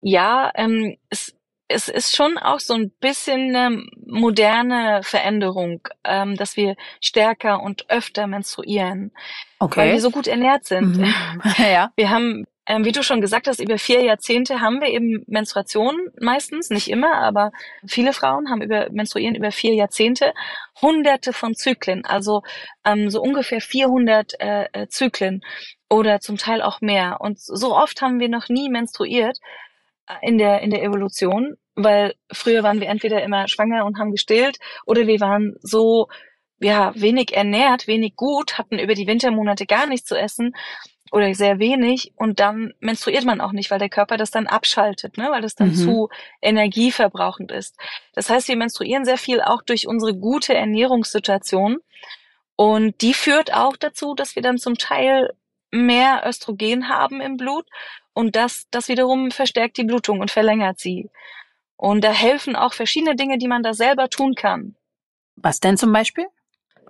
Ja, 0.00 0.50
ähm, 0.54 0.96
es 1.10 1.36
es 1.68 1.88
ist 1.88 2.14
schon 2.14 2.38
auch 2.38 2.60
so 2.60 2.74
ein 2.74 2.90
bisschen 3.00 3.54
eine 3.54 3.82
moderne 4.04 5.00
Veränderung, 5.02 5.80
ähm, 6.04 6.36
dass 6.36 6.56
wir 6.56 6.76
stärker 7.00 7.62
und 7.62 7.90
öfter 7.90 8.26
menstruieren, 8.26 9.12
okay. 9.58 9.80
weil 9.80 9.92
wir 9.92 10.00
so 10.00 10.10
gut 10.10 10.28
ernährt 10.28 10.64
sind. 10.64 10.96
Mhm. 10.98 11.14
ja. 11.58 11.90
Wir 11.96 12.10
haben, 12.10 12.46
ähm, 12.66 12.84
wie 12.84 12.92
du 12.92 13.02
schon 13.02 13.20
gesagt 13.20 13.48
hast, 13.48 13.60
über 13.60 13.78
vier 13.78 14.02
Jahrzehnte 14.02 14.60
haben 14.60 14.80
wir 14.80 14.88
eben 14.88 15.24
Menstruation 15.26 15.96
meistens, 16.20 16.70
nicht 16.70 16.88
immer, 16.88 17.14
aber 17.14 17.50
viele 17.86 18.12
Frauen 18.12 18.48
haben 18.48 18.62
über 18.62 18.88
menstruieren 18.92 19.34
über 19.34 19.50
vier 19.50 19.74
Jahrzehnte, 19.74 20.34
Hunderte 20.80 21.32
von 21.32 21.54
Zyklen, 21.54 22.04
also 22.04 22.42
ähm, 22.84 23.10
so 23.10 23.20
ungefähr 23.20 23.60
400 23.60 24.40
äh, 24.40 24.66
äh, 24.72 24.88
Zyklen 24.88 25.42
oder 25.88 26.20
zum 26.20 26.36
Teil 26.36 26.62
auch 26.62 26.80
mehr. 26.80 27.16
Und 27.20 27.40
so 27.40 27.74
oft 27.76 28.02
haben 28.02 28.20
wir 28.20 28.28
noch 28.28 28.48
nie 28.48 28.68
menstruiert 28.68 29.38
in 30.22 30.38
der, 30.38 30.60
in 30.60 30.70
der 30.70 30.82
Evolution. 30.82 31.56
weil 31.74 32.14
früher 32.32 32.62
waren 32.62 32.80
wir 32.80 32.88
entweder 32.88 33.22
immer 33.22 33.48
schwanger 33.48 33.84
und 33.84 33.98
haben 33.98 34.10
gestillt 34.10 34.58
oder 34.86 35.06
wir 35.06 35.20
waren 35.20 35.56
so 35.60 36.08
ja 36.58 36.92
wenig 36.94 37.36
ernährt, 37.36 37.86
wenig 37.86 38.16
gut, 38.16 38.56
hatten 38.56 38.78
über 38.78 38.94
die 38.94 39.06
Wintermonate 39.06 39.66
gar 39.66 39.86
nichts 39.86 40.08
zu 40.08 40.18
essen 40.18 40.54
oder 41.12 41.32
sehr 41.34 41.58
wenig 41.58 42.12
und 42.16 42.40
dann 42.40 42.72
menstruiert 42.80 43.24
man 43.24 43.40
auch 43.40 43.52
nicht, 43.52 43.70
weil 43.70 43.78
der 43.78 43.88
Körper 43.88 44.16
das 44.16 44.30
dann 44.30 44.46
abschaltet, 44.46 45.18
ne? 45.18 45.28
weil 45.30 45.42
das 45.42 45.54
dann 45.54 45.68
mhm. 45.68 45.74
zu 45.74 46.08
energieverbrauchend 46.42 47.52
ist. 47.52 47.76
Das 48.14 48.30
heißt, 48.30 48.48
wir 48.48 48.56
menstruieren 48.56 49.04
sehr 49.04 49.18
viel 49.18 49.40
auch 49.40 49.62
durch 49.62 49.86
unsere 49.86 50.16
gute 50.16 50.54
Ernährungssituation 50.54 51.78
und 52.56 53.02
die 53.02 53.14
führt 53.14 53.54
auch 53.54 53.76
dazu, 53.76 54.14
dass 54.14 54.34
wir 54.34 54.42
dann 54.42 54.58
zum 54.58 54.78
Teil 54.78 55.30
mehr 55.70 56.22
Östrogen 56.26 56.88
haben 56.88 57.20
im 57.20 57.36
Blut 57.36 57.66
und 58.16 58.34
das, 58.34 58.66
das 58.70 58.88
wiederum 58.88 59.30
verstärkt 59.30 59.76
die 59.76 59.84
Blutung 59.84 60.20
und 60.20 60.30
verlängert 60.30 60.78
sie. 60.78 61.10
Und 61.76 62.02
da 62.02 62.12
helfen 62.12 62.56
auch 62.56 62.72
verschiedene 62.72 63.14
Dinge, 63.14 63.36
die 63.36 63.46
man 63.46 63.62
da 63.62 63.74
selber 63.74 64.08
tun 64.08 64.34
kann. 64.34 64.74
Was 65.36 65.60
denn 65.60 65.76
zum 65.76 65.92
Beispiel? 65.92 66.24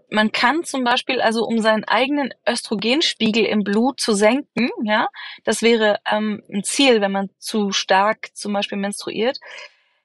Man 0.09 0.30
kann 0.30 0.62
zum 0.62 0.85
Beispiel 0.85 1.21
also, 1.21 1.42
um 1.42 1.59
seinen 1.59 1.83
eigenen 1.83 2.33
Östrogenspiegel 2.49 3.45
im 3.45 3.64
Blut 3.64 3.99
zu 3.99 4.14
senken, 4.14 4.71
ja, 4.85 5.09
das 5.42 5.62
wäre 5.62 5.99
ähm, 6.09 6.45
ein 6.49 6.62
Ziel, 6.62 7.00
wenn 7.00 7.11
man 7.11 7.28
zu 7.40 7.73
stark 7.73 8.28
zum 8.35 8.52
Beispiel 8.52 8.78
menstruiert, 8.78 9.40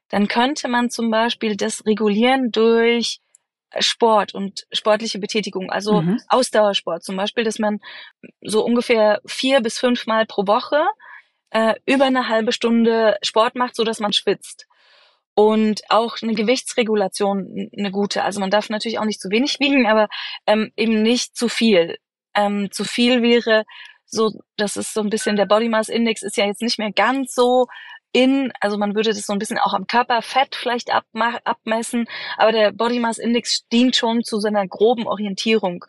dann 0.09 0.27
könnte 0.27 0.67
man 0.69 0.89
zum 0.89 1.11
Beispiel 1.11 1.55
das 1.55 1.85
regulieren 1.85 2.51
durch 2.51 3.21
Sport 3.77 4.33
und 4.33 4.65
sportliche 4.71 5.19
Betätigung, 5.19 5.69
also 5.69 6.01
mhm. 6.01 6.19
Ausdauersport 6.29 7.03
zum 7.03 7.15
Beispiel, 7.15 7.43
dass 7.43 7.59
man 7.59 7.79
so 8.41 8.65
ungefähr 8.65 9.21
vier 9.27 9.61
bis 9.61 9.77
fünf 9.77 10.07
Mal 10.07 10.25
pro 10.25 10.47
Woche 10.47 10.83
äh, 11.51 11.75
über 11.85 12.05
eine 12.05 12.27
halbe 12.27 12.51
Stunde 12.51 13.17
Sport 13.21 13.55
macht, 13.55 13.75
so 13.75 13.83
dass 13.83 13.99
man 13.99 14.13
schwitzt 14.13 14.67
und 15.35 15.81
auch 15.89 16.17
eine 16.21 16.33
Gewichtsregulation 16.33 17.69
eine 17.77 17.91
gute. 17.91 18.23
Also 18.23 18.39
man 18.39 18.49
darf 18.49 18.69
natürlich 18.69 18.99
auch 18.99 19.05
nicht 19.05 19.21
zu 19.21 19.29
wenig 19.29 19.59
wiegen, 19.59 19.87
aber 19.87 20.07
ähm, 20.45 20.71
eben 20.75 21.01
nicht 21.01 21.35
zu 21.35 21.47
viel. 21.47 21.97
Ähm, 22.35 22.69
zu 22.71 22.83
viel 22.83 23.21
wäre 23.21 23.63
so, 24.05 24.31
das 24.57 24.75
ist 24.75 24.93
so 24.93 25.01
ein 25.01 25.09
bisschen 25.09 25.37
der 25.37 25.45
Body 25.45 25.69
Mass 25.69 25.89
Index 25.89 26.21
ist 26.21 26.37
ja 26.37 26.45
jetzt 26.45 26.61
nicht 26.61 26.79
mehr 26.79 26.91
ganz 26.91 27.33
so 27.33 27.67
in, 28.13 28.51
also 28.59 28.77
man 28.77 28.93
würde 28.93 29.11
das 29.11 29.25
so 29.25 29.31
ein 29.31 29.39
bisschen 29.39 29.57
auch 29.57 29.73
am 29.73 29.87
Körperfett 29.87 30.55
vielleicht 30.55 30.89
abmessen, 30.91 32.05
aber 32.37 32.51
der 32.51 32.71
Body 32.73 32.99
Mass 32.99 33.17
Index 33.17 33.67
dient 33.71 33.95
schon 33.95 34.23
zu 34.23 34.39
so 34.39 34.47
einer 34.47 34.67
groben 34.67 35.07
Orientierung 35.07 35.85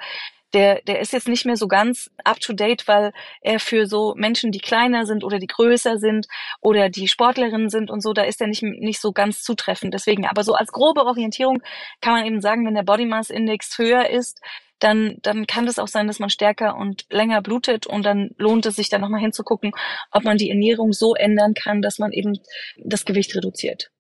der, 0.52 0.82
der 0.82 1.00
ist 1.00 1.12
jetzt 1.12 1.28
nicht 1.28 1.47
mehr 1.47 1.56
so 1.56 1.68
ganz 1.68 2.11
up 2.25 2.40
to 2.40 2.52
date, 2.52 2.87
weil 2.87 3.12
er 3.40 3.59
für 3.59 3.87
so 3.87 4.14
Menschen, 4.16 4.52
die 4.52 4.61
kleiner 4.61 5.06
sind 5.06 5.25
oder 5.25 5.38
die 5.38 5.47
größer 5.47 5.99
sind 5.99 6.26
oder 6.61 6.88
die 6.88 7.09
Sportlerinnen 7.09 7.71
sind 7.71 7.90
und 7.90 8.02
so, 8.02 8.12
da 8.12 8.23
ist 8.23 8.40
er 8.40 8.49
nicht, 8.49 8.62
nicht 8.62 9.00
so 9.00 9.12
ganz 9.12 9.42
zutreffend. 9.42 9.94
Deswegen, 9.94 10.26
aber 10.26 10.44
so 10.44 10.54
als 10.54 10.73
grobe 10.73 11.04
Orientierung 11.04 11.62
kann 12.00 12.14
man 12.14 12.26
eben 12.26 12.40
sagen, 12.40 12.66
wenn 12.66 12.75
der 12.75 12.82
Body 12.82 13.06
Mass 13.06 13.30
Index 13.30 13.78
höher 13.78 14.11
ist, 14.11 14.40
dann, 14.78 15.16
dann 15.23 15.47
kann 15.47 15.66
das 15.66 15.78
auch 15.78 15.88
sein, 15.88 16.06
dass 16.06 16.18
man 16.18 16.30
stärker 16.30 16.76
und 16.76 17.06
länger 17.11 17.40
blutet 17.40 17.87
und 17.87 18.04
dann 18.04 18.30
lohnt 18.37 18.66
es 18.66 18.76
sich 18.76 18.88
dann 18.88 19.00
nochmal 19.00 19.21
hinzugucken, 19.21 19.73
ob 20.11 20.25
man 20.25 20.37
die 20.37 20.50
Ernährung 20.50 20.92
so 20.92 21.14
ändern 21.14 21.54
kann, 21.54 21.82
dass 21.82 21.99
man 21.99 22.12
eben 22.12 22.38
das 22.76 23.04
Gewicht 23.04 23.35
reduziert. 23.37 23.90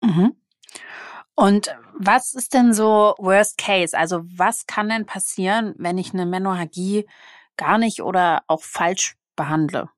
Mhm. 0.00 0.34
Und 1.34 1.74
was 1.98 2.34
ist 2.34 2.54
denn 2.54 2.72
so 2.72 3.14
Worst 3.18 3.58
Case? 3.58 3.96
Also 3.96 4.22
was 4.36 4.66
kann 4.66 4.88
denn 4.88 5.06
passieren, 5.06 5.74
wenn 5.78 5.98
ich 5.98 6.12
eine 6.12 6.26
Menorrhagie 6.26 7.06
gar 7.56 7.78
nicht 7.78 8.02
oder 8.02 8.42
auch 8.46 8.62
falsch 8.62 9.16
behandle? 9.36 9.88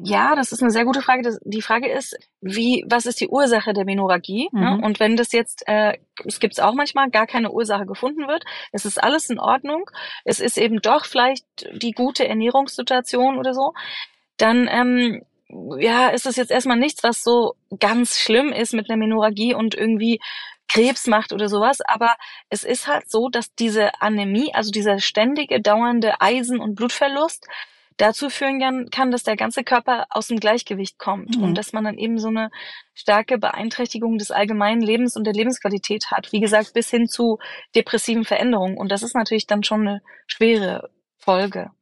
Ja, 0.00 0.36
das 0.36 0.52
ist 0.52 0.62
eine 0.62 0.70
sehr 0.70 0.84
gute 0.84 1.02
Frage. 1.02 1.22
Das, 1.22 1.40
die 1.42 1.60
Frage 1.60 1.90
ist, 1.90 2.16
wie, 2.40 2.84
was 2.88 3.04
ist 3.04 3.20
die 3.20 3.28
Ursache 3.28 3.72
der 3.72 3.84
Menorrhagie? 3.84 4.48
Ne? 4.52 4.60
Mhm. 4.60 4.80
Ne? 4.80 4.86
Und 4.86 5.00
wenn 5.00 5.16
das 5.16 5.32
jetzt, 5.32 5.66
äh, 5.66 5.98
es 6.24 6.38
gibt 6.38 6.54
es 6.54 6.60
auch 6.60 6.74
manchmal, 6.74 7.10
gar 7.10 7.26
keine 7.26 7.50
Ursache 7.50 7.84
gefunden 7.84 8.28
wird, 8.28 8.44
es 8.70 8.84
ist 8.84 9.02
alles 9.02 9.28
in 9.28 9.40
Ordnung, 9.40 9.90
es 10.24 10.38
ist 10.38 10.56
eben 10.56 10.80
doch 10.80 11.04
vielleicht 11.04 11.44
die 11.72 11.90
gute 11.90 12.28
Ernährungssituation 12.28 13.38
oder 13.38 13.54
so, 13.54 13.72
dann 14.36 14.68
ähm, 14.70 15.22
ja, 15.78 16.08
ist 16.08 16.26
es 16.26 16.36
jetzt 16.36 16.52
erstmal 16.52 16.78
nichts, 16.78 17.02
was 17.02 17.24
so 17.24 17.54
ganz 17.80 18.18
schlimm 18.18 18.52
ist 18.52 18.74
mit 18.74 18.88
einer 18.88 18.98
Menorrhagie 18.98 19.54
und 19.54 19.74
irgendwie 19.74 20.20
Krebs 20.68 21.06
macht 21.06 21.32
oder 21.32 21.48
sowas. 21.48 21.78
Aber 21.86 22.14
es 22.50 22.64
ist 22.64 22.86
halt 22.86 23.10
so, 23.10 23.28
dass 23.28 23.54
diese 23.54 24.00
Anämie, 24.00 24.54
also 24.54 24.70
dieser 24.70 25.00
ständige, 25.00 25.60
dauernde 25.60 26.20
Eisen- 26.20 26.60
und 26.60 26.74
Blutverlust, 26.74 27.46
dazu 27.98 28.30
führen 28.30 28.90
kann, 28.90 29.10
dass 29.10 29.24
der 29.24 29.36
ganze 29.36 29.64
Körper 29.64 30.06
aus 30.10 30.28
dem 30.28 30.38
Gleichgewicht 30.38 30.98
kommt 30.98 31.36
mhm. 31.36 31.42
und 31.42 31.54
dass 31.58 31.72
man 31.72 31.84
dann 31.84 31.98
eben 31.98 32.18
so 32.18 32.28
eine 32.28 32.50
starke 32.94 33.38
Beeinträchtigung 33.38 34.18
des 34.18 34.30
allgemeinen 34.30 34.80
Lebens 34.80 35.16
und 35.16 35.24
der 35.24 35.34
Lebensqualität 35.34 36.10
hat. 36.10 36.32
Wie 36.32 36.40
gesagt, 36.40 36.72
bis 36.74 36.90
hin 36.90 37.08
zu 37.08 37.38
depressiven 37.74 38.24
Veränderungen. 38.24 38.78
Und 38.78 38.92
das 38.92 39.02
ist 39.02 39.14
natürlich 39.14 39.46
dann 39.46 39.64
schon 39.64 39.80
eine 39.80 40.02
schwere 40.26 40.90
Folge. 41.16 41.72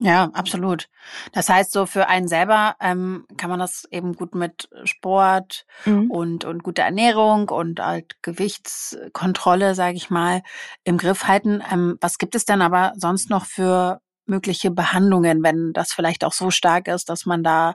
Ja, 0.00 0.30
absolut. 0.32 0.88
Das 1.32 1.48
heißt, 1.48 1.72
so 1.72 1.84
für 1.84 2.06
einen 2.06 2.28
selber 2.28 2.76
ähm, 2.80 3.26
kann 3.36 3.50
man 3.50 3.58
das 3.58 3.84
eben 3.90 4.14
gut 4.14 4.34
mit 4.34 4.68
Sport 4.84 5.66
mhm. 5.86 6.08
und, 6.08 6.44
und 6.44 6.62
guter 6.62 6.84
Ernährung 6.84 7.48
und 7.48 7.80
halt 7.80 8.16
Gewichtskontrolle, 8.22 9.74
sage 9.74 9.96
ich 9.96 10.08
mal, 10.08 10.42
im 10.84 10.98
Griff 10.98 11.24
halten. 11.24 11.64
Ähm, 11.72 11.98
was 12.00 12.18
gibt 12.18 12.36
es 12.36 12.44
denn 12.44 12.62
aber 12.62 12.92
sonst 12.96 13.28
noch 13.28 13.44
für 13.44 14.00
mögliche 14.24 14.70
Behandlungen, 14.70 15.42
wenn 15.42 15.72
das 15.72 15.92
vielleicht 15.92 16.22
auch 16.24 16.32
so 16.32 16.52
stark 16.52 16.86
ist, 16.86 17.08
dass 17.08 17.26
man 17.26 17.42
da 17.42 17.74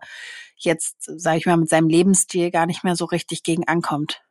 jetzt, 0.55 1.03
sage 1.03 1.39
ich 1.39 1.45
mal, 1.45 1.57
mit 1.57 1.67
seinem 1.67 1.89
Lebensstil 1.89 2.51
gar 2.51 2.67
nicht 2.67 2.85
mehr 2.85 2.95
so 2.95 3.03
richtig 3.05 3.43
gegen 3.43 3.67
ankommt? 3.67 4.21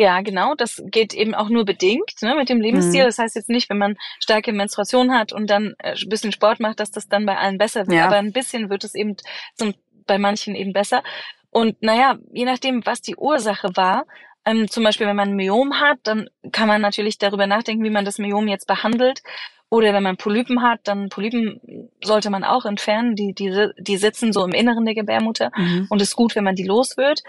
Ja, 0.00 0.22
genau. 0.22 0.54
Das 0.54 0.82
geht 0.86 1.12
eben 1.12 1.34
auch 1.34 1.50
nur 1.50 1.66
bedingt 1.66 2.22
ne, 2.22 2.34
mit 2.34 2.48
dem 2.48 2.62
Lebensstil. 2.62 3.02
Mhm. 3.02 3.06
Das 3.08 3.18
heißt 3.18 3.36
jetzt 3.36 3.50
nicht, 3.50 3.68
wenn 3.68 3.76
man 3.76 3.98
starke 4.18 4.50
Menstruation 4.50 5.12
hat 5.12 5.30
und 5.30 5.50
dann 5.50 5.74
äh, 5.76 5.92
ein 5.92 6.08
bisschen 6.08 6.32
Sport 6.32 6.58
macht, 6.58 6.80
dass 6.80 6.90
das 6.90 7.06
dann 7.06 7.26
bei 7.26 7.36
allen 7.36 7.58
besser 7.58 7.86
wird. 7.86 7.98
Ja. 7.98 8.06
Aber 8.06 8.16
ein 8.16 8.32
bisschen 8.32 8.70
wird 8.70 8.82
es 8.82 8.94
eben 8.94 9.16
zum, 9.56 9.74
bei 10.06 10.16
manchen 10.16 10.54
eben 10.54 10.72
besser. 10.72 11.02
Und 11.50 11.82
naja, 11.82 12.16
je 12.32 12.46
nachdem, 12.46 12.80
was 12.86 13.02
die 13.02 13.16
Ursache 13.16 13.76
war, 13.76 14.06
ähm, 14.46 14.68
zum 14.68 14.84
Beispiel, 14.84 15.06
wenn 15.06 15.16
man 15.16 15.32
ein 15.32 15.36
Myom 15.36 15.80
hat, 15.80 15.98
dann 16.04 16.30
kann 16.50 16.66
man 16.66 16.80
natürlich 16.80 17.18
darüber 17.18 17.46
nachdenken, 17.46 17.84
wie 17.84 17.90
man 17.90 18.06
das 18.06 18.16
Myom 18.16 18.48
jetzt 18.48 18.66
behandelt. 18.66 19.20
Oder 19.68 19.92
wenn 19.92 20.02
man 20.02 20.16
Polypen 20.16 20.62
hat, 20.62 20.80
dann 20.84 21.10
Polypen 21.10 21.90
sollte 22.02 22.30
man 22.30 22.42
auch 22.42 22.64
entfernen. 22.64 23.16
Die, 23.16 23.34
die, 23.34 23.68
die 23.78 23.98
sitzen 23.98 24.32
so 24.32 24.46
im 24.46 24.52
Inneren 24.52 24.86
der 24.86 24.94
Gebärmutter 24.94 25.50
mhm. 25.54 25.88
und 25.90 26.00
ist 26.00 26.16
gut, 26.16 26.36
wenn 26.36 26.44
man 26.44 26.54
die 26.54 26.64
los 26.64 26.96
wird. 26.96 27.22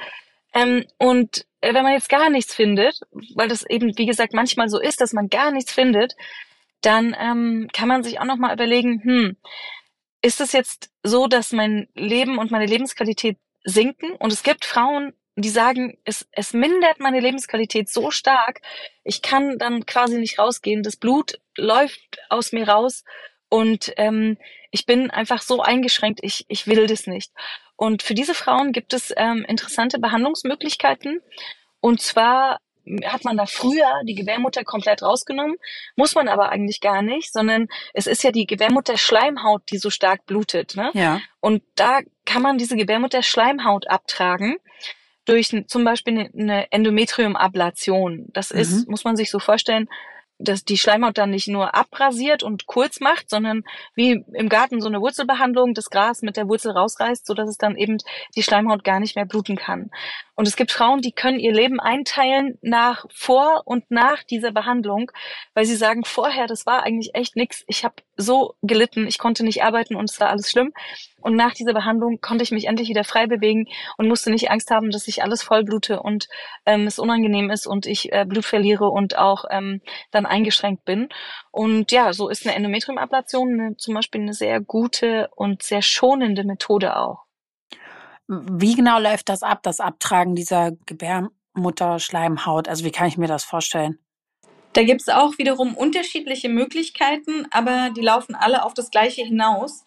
Ähm, 0.54 0.86
und 0.98 1.46
äh, 1.62 1.74
wenn 1.74 1.84
man 1.84 1.94
jetzt 1.94 2.10
gar 2.10 2.30
nichts 2.30 2.54
findet, 2.54 3.00
weil 3.36 3.48
das 3.48 3.64
eben, 3.70 3.98
wie 3.98 4.06
gesagt, 4.06 4.34
manchmal 4.34 4.70
so 4.70 4.80
ist, 4.80 5.02
dass 5.02 5.14
man 5.14 5.30
gar 5.30 5.52
nichts 5.52 5.72
findet, 5.72 6.16
dann 6.82 7.16
ähm, 7.20 7.70
kann 7.74 7.88
man 7.88 8.04
sich 8.04 8.20
auch 8.20 8.26
nochmal 8.26 8.54
überlegen, 8.54 9.02
hm, 9.04 9.38
ist 10.22 10.42
es 10.42 10.52
jetzt 10.52 10.92
so, 11.04 11.28
dass 11.28 11.52
mein 11.52 11.88
Leben 11.96 12.38
und 12.38 12.52
meine 12.52 12.66
Lebensqualität 12.66 13.38
sinken? 13.64 14.12
Und 14.14 14.34
es 14.34 14.44
gibt 14.44 14.66
Frauen, 14.66 15.14
die 15.36 15.50
sagen, 15.50 15.98
es, 16.04 16.28
es 16.32 16.54
mindert 16.54 17.00
meine 17.00 17.20
Lebensqualität 17.20 17.90
so 17.90 18.12
stark, 18.12 18.62
ich 19.04 19.22
kann 19.22 19.58
dann 19.58 19.86
quasi 19.86 20.18
nicht 20.18 20.40
rausgehen. 20.40 20.84
Das 20.84 20.98
Blut 20.98 21.40
läuft 21.58 22.20
aus 22.30 22.52
mir 22.52 22.68
raus 22.68 23.04
und 23.50 23.94
ähm, 23.98 24.38
ich 24.72 24.86
bin 24.86 25.10
einfach 25.12 25.42
so 25.42 25.62
eingeschränkt, 25.62 26.20
ich, 26.24 26.46
ich 26.48 26.68
will 26.68 26.88
das 26.88 27.08
nicht. 27.08 27.32
Und 27.82 28.04
für 28.04 28.14
diese 28.14 28.36
Frauen 28.36 28.74
gibt 28.74 28.94
es 28.94 29.12
ähm, 29.18 29.44
interessante 29.48 29.98
Behandlungsmöglichkeiten. 29.98 31.20
Und 31.80 32.00
zwar 32.00 32.60
hat 33.06 33.24
man 33.24 33.38
da 33.38 33.48
früher 33.48 34.04
die 34.06 34.14
Gebärmutter 34.14 34.64
komplett 34.64 35.02
rausgenommen, 35.02 35.56
muss 35.96 36.14
man 36.14 36.28
aber 36.28 36.50
eigentlich 36.50 36.80
gar 36.80 37.02
nicht, 37.02 37.34
sondern 37.34 37.70
es 37.96 38.06
ist 38.06 38.24
ja 38.24 38.32
die 38.32 38.46
Gebärmutter-Schleimhaut, 38.46 39.64
die 39.72 39.80
so 39.80 39.90
stark 39.90 40.28
blutet. 40.28 40.76
Ne? 40.76 40.92
Ja. 40.94 41.22
Und 41.40 41.64
da 41.74 42.02
kann 42.24 42.44
man 42.44 42.60
diese 42.60 42.76
Gebärmutter-Schleimhaut 42.76 43.90
abtragen 43.90 44.58
durch 45.26 45.50
zum 45.66 45.84
Beispiel 45.84 46.30
eine 46.38 46.72
Endometrium-Ablation. 46.72 48.28
Das 48.32 48.52
ist, 48.52 48.86
mhm. 48.86 48.92
muss 48.92 49.06
man 49.06 49.16
sich 49.16 49.32
so 49.32 49.40
vorstellen, 49.40 49.90
dass 50.44 50.64
die 50.64 50.78
Schleimhaut 50.78 51.18
dann 51.18 51.32
nicht 51.32 51.48
nur 51.48 51.76
abrasiert 51.76 52.44
und 52.44 52.66
kurz 52.66 53.00
macht, 53.00 53.30
sondern 53.30 53.64
wie 53.96 54.24
im 54.34 54.50
Garten 54.50 54.82
so 54.82 54.88
eine 54.88 55.02
Wurzelbehandlung, 55.02 55.74
das 55.74 55.90
Gras 55.90 56.22
mit 56.22 56.38
der 56.38 56.48
Wurzel 56.48 56.72
rausreißt, 56.72 57.26
so 57.26 57.34
dass 57.34 57.50
es 57.50 57.58
dann 57.58 57.76
eben 57.76 57.98
die 58.36 58.44
Schleimhaut 58.44 58.84
gar 58.84 59.00
nicht 59.00 59.16
mehr 59.16 59.26
bluten 59.26 59.56
kann. 59.56 59.90
Und 60.42 60.48
es 60.48 60.56
gibt 60.56 60.72
Frauen, 60.72 61.02
die 61.02 61.12
können 61.12 61.38
ihr 61.38 61.54
Leben 61.54 61.80
einteilen 61.80 62.58
nach 62.64 63.06
vor 63.14 63.62
und 63.66 63.92
nach 63.92 64.24
dieser 64.24 64.52
Behandlung, 64.52 65.12
weil 65.54 65.66
sie 65.66 65.76
sagen, 65.76 66.04
vorher, 66.04 66.48
das 66.48 66.66
war 66.66 66.82
eigentlich 66.82 67.14
echt 67.14 67.36
nix. 67.36 67.64
Ich 67.68 67.84
habe 67.86 67.98
so 68.18 68.56
gelitten, 68.64 69.06
ich 69.06 69.20
konnte 69.20 69.44
nicht 69.44 69.62
arbeiten 69.64 69.96
und 69.96 70.10
es 70.10 70.20
war 70.20 70.30
alles 70.30 70.50
schlimm. 70.50 70.74
Und 71.22 71.36
nach 71.36 71.54
dieser 71.54 71.74
Behandlung 71.74 72.22
konnte 72.22 72.44
ich 72.44 72.50
mich 72.50 72.66
endlich 72.66 72.90
wieder 72.90 73.04
frei 73.04 73.28
bewegen 73.28 73.68
und 74.00 74.08
musste 74.08 74.32
nicht 74.32 74.50
Angst 74.50 74.72
haben, 74.72 74.90
dass 74.90 75.08
ich 75.08 75.22
alles 75.22 75.44
voll 75.44 75.64
blute 75.64 76.00
und 76.00 76.28
ähm, 76.66 76.88
es 76.88 76.98
unangenehm 76.98 77.52
ist 77.52 77.68
und 77.68 77.86
ich 77.86 78.12
äh, 78.12 78.26
Blut 78.26 78.46
verliere 78.46 78.90
und 78.90 79.20
auch 79.20 79.46
ähm, 79.52 79.80
dann 80.10 80.26
eingeschränkt 80.26 80.86
bin. 80.86 81.10
Und 81.52 81.92
ja, 81.92 82.14
so 82.14 82.30
ist 82.30 82.48
eine 82.48 82.56
Endometriumablation 82.56 83.60
eine, 83.60 83.78
zum 83.78 83.94
Beispiel 83.94 84.22
eine 84.22 84.34
sehr 84.34 84.60
gute 84.60 85.30
und 85.36 85.62
sehr 85.62 85.84
schonende 85.84 86.44
Methode 86.44 86.98
auch. 86.98 87.28
Wie 88.34 88.76
genau 88.76 88.98
läuft 88.98 89.28
das 89.28 89.44
ab, 89.44 89.62
das 89.64 89.82
Abtragen 89.82 90.36
dieser 90.36 90.72
Gebärmutterschleimhaut? 90.86 92.70
Also 92.70 92.86
wie 92.86 92.92
kann 92.92 93.08
ich 93.08 93.18
mir 93.18 93.28
das 93.28 93.44
vorstellen? 93.44 94.00
Da 94.72 94.84
gibt 94.84 95.02
es 95.02 95.10
auch 95.10 95.38
wiederum 95.38 95.76
unterschiedliche 95.76 96.48
Möglichkeiten, 96.48 97.46
aber 97.52 97.90
die 97.90 98.00
laufen 98.00 98.34
alle 98.36 98.64
auf 98.64 98.74
das 98.74 98.90
Gleiche 98.90 99.22
hinaus. 99.24 99.84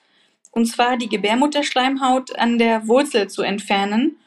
Und 0.51 0.67
zwar 0.67 0.99
die 0.99 1.09
Gebärmutterschleimhaut 1.09 2.39
an 2.39 2.59
der 2.59 2.87
Wurzel 2.87 3.29
zu 3.29 3.41
entfernen. 3.41 4.19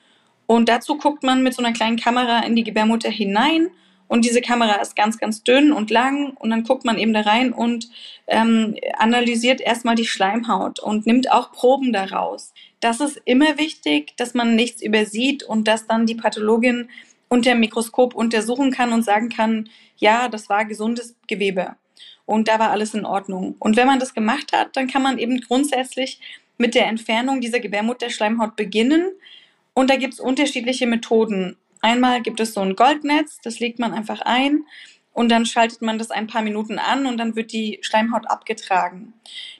Und 0.47 0.67
dazu 0.67 0.97
guckt 0.97 1.21
man 1.21 1.43
mit 1.43 1.53
so 1.53 1.63
einer 1.63 1.74
kleinen 1.74 1.97
Kamera 1.97 2.39
in 2.39 2.55
die 2.55 2.63
Gebärmutter 2.63 3.12
hinein 3.12 3.69
und 4.08 4.26
diese 4.26 4.42
Kamera 4.42 4.76
ist 4.76 4.96
ganz, 4.96 5.18
ganz 5.18 5.44
dünn 5.44 5.72
und 5.72 5.90
lang 5.90 6.32
und 6.38 6.50
dann 6.50 6.64
guckt 6.64 6.86
man 6.86 6.98
eben 6.98 7.14
da 7.14 7.22
rein 7.22 7.54
und 7.54 7.90
ähm, 8.28 8.76
analysiert 8.98 9.62
erstmal 9.62 9.96
die 9.96 10.06
Schleimhaut 10.06 10.80
und 10.80 11.06
nimmt 11.06 11.32
auch 11.32 11.52
Proben 11.52 11.94
daraus. 11.94 12.54
Das 12.80 13.00
ist 13.00 13.22
immer 13.26 13.58
wichtig, 13.58 14.16
dass 14.18 14.34
man 14.34 14.56
nichts 14.56 14.82
übersieht 14.82 15.44
und 15.44 15.68
dass 15.68 15.88
dann 15.88 16.06
die 16.06 16.16
Pathologin 16.16 16.90
unter 17.30 17.52
dem 17.52 17.60
Mikroskop 17.60 18.16
untersuchen 18.16 18.72
kann 18.72 18.94
und 18.94 19.04
sagen 19.04 19.30
kann, 19.30 19.70
ja, 19.98 20.30
das 20.30 20.50
war 20.50 20.66
gesundes 20.66 21.16
Gewebe 21.28 21.76
und 22.28 22.50
da 22.50 22.60
war 22.60 22.72
alles 22.72 22.94
in 22.94 23.06
Ordnung. 23.06 23.56
Und 23.58 23.78
wenn 23.78 23.88
man 23.88 24.00
das 24.00 24.14
gemacht 24.14 24.52
hat, 24.54 24.76
dann 24.76 24.88
kann 24.88 25.02
man 25.02 25.18
eben 25.18 25.42
grundsätzlich 25.42 26.20
mit 26.58 26.76
der 26.76 26.88
Entfernung 26.88 27.42
dieser 27.42 27.60
Gebärmutterschleimhaut 27.60 28.56
beginnen. 28.56 29.12
Und 29.74 29.90
da 29.90 29.96
gibt 29.96 30.14
es 30.14 30.20
unterschiedliche 30.20 30.88
Methoden. 30.88 31.56
Einmal 31.81 32.22
gibt 32.22 32.39
es 32.39 32.53
so 32.53 32.62
ein 32.62 32.75
Goldnetz, 32.75 33.39
das 33.43 33.60
legt 33.60 33.79
man 33.79 33.93
einfach 33.93 34.22
ein 34.22 34.65
und 35.13 35.29
dann 35.29 35.46
schaltet 35.46 35.81
man 35.81 35.98
das 35.98 36.12
ein 36.12 36.27
paar 36.27 36.41
Minuten 36.41 36.77
an 36.77 37.05
und 37.05 37.17
dann 37.17 37.36
wird 37.36 37.51
die 37.51 37.79
Schleimhaut 37.81 38.29
abgetragen. 38.29 39.13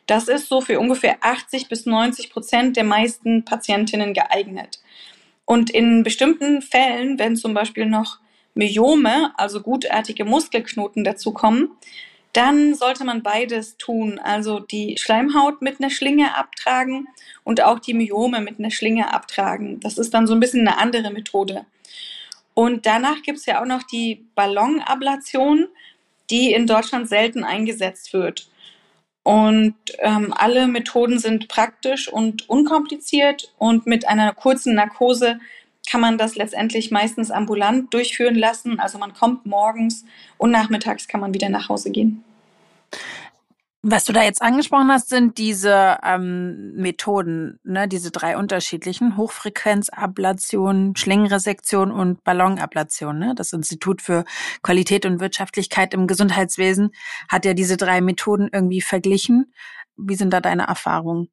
Das 0.06 0.28
ist 0.28 0.50
so 0.50 0.62
für 0.62 0.80
ungefähr 0.80 1.18
80 1.22 1.68
bis 1.68 1.86
90 1.86 2.30
Prozent 2.30 2.78
der 2.78 2.84
meisten 2.84 3.44
Patientinnen 3.44 4.14
geeignet. 4.14 4.80
Und 5.46 5.70
in 5.70 6.04
bestimmten 6.04 6.62
Fällen, 6.62 7.18
wenn 7.18 7.36
zum 7.36 7.54
Beispiel 7.54 7.86
noch 7.86 8.20
Myome, 8.54 9.32
also 9.38 9.62
gutartige 9.62 10.26
Muskelknoten 10.26 11.04
dazukommen, 11.04 11.72
dann 12.34 12.76
sollte 12.76 13.04
man 13.04 13.24
beides 13.24 13.78
tun. 13.78 14.20
Also 14.20 14.60
die 14.60 14.98
Schleimhaut 15.00 15.62
mit 15.64 15.80
einer 15.80 15.90
Schlinge 15.90 16.36
abtragen 16.36 17.08
und 17.44 17.64
auch 17.64 17.80
die 17.80 17.96
Myome 17.96 18.42
mit 18.42 18.60
einer 18.60 18.70
Schlinge 18.70 19.12
abtragen. 19.12 19.80
Das 19.80 19.98
ist 19.98 20.14
dann 20.14 20.28
so 20.28 20.34
ein 20.34 20.40
bisschen 20.40 20.68
eine 20.68 20.78
andere 20.78 21.10
Methode. 21.10 21.66
Und 22.58 22.88
danach 22.88 23.22
gibt 23.22 23.38
es 23.38 23.46
ja 23.46 23.62
auch 23.62 23.68
noch 23.68 23.84
die 23.84 24.26
Ballonablation, 24.34 25.68
die 26.32 26.54
in 26.54 26.66
Deutschland 26.66 27.08
selten 27.08 27.44
eingesetzt 27.44 28.14
wird. 28.14 28.50
Und 29.22 29.76
ähm, 30.00 30.34
alle 30.36 30.68
Methoden 30.68 31.20
sind 31.20 31.50
praktisch 31.50 32.12
und 32.12 32.50
unkompliziert 32.50 33.54
und 33.60 33.86
mit 33.86 34.08
einer 34.08 34.34
kurzen 34.34 34.74
Narkose 34.74 35.40
kann 35.88 36.02
man 36.02 36.18
das 36.18 36.36
letztendlich 36.36 36.90
meistens 36.90 37.30
ambulant 37.30 37.94
durchführen 37.94 38.34
lassen. 38.34 38.80
Also 38.80 38.98
man 38.98 39.14
kommt 39.14 39.46
morgens 39.46 40.04
und 40.40 40.50
nachmittags 40.50 41.08
kann 41.08 41.22
man 41.22 41.36
wieder 41.36 41.50
nach 41.50 41.70
Hause 41.70 41.92
gehen. 41.92 42.24
Was 43.84 44.06
du 44.06 44.12
da 44.12 44.24
jetzt 44.24 44.42
angesprochen 44.42 44.92
hast, 44.92 45.10
sind 45.10 45.38
diese 45.38 46.00
ähm, 46.04 46.74
Methoden, 46.74 47.60
ne, 47.64 47.88
diese 47.88 48.10
drei 48.10 48.36
unterschiedlichen 48.36 49.18
Hochfrequenzablation, 49.18 50.96
Schlingenresektion 50.96 51.92
und 51.92 52.24
Ballonablation. 52.24 53.20
Ne? 53.20 53.36
Das 53.36 53.54
Institut 53.54 54.02
für 54.02 54.26
Qualität 54.64 55.06
und 55.06 55.20
Wirtschaftlichkeit 55.20 55.94
im 55.94 56.08
Gesundheitswesen 56.08 56.90
hat 57.30 57.46
ja 57.46 57.54
diese 57.54 57.78
drei 57.78 58.02
Methoden 58.02 58.50
irgendwie 58.52 58.82
verglichen. 58.82 59.54
Wie 59.96 60.16
sind 60.16 60.34
da 60.34 60.42
deine 60.42 60.68
Erfahrungen? 60.68 61.30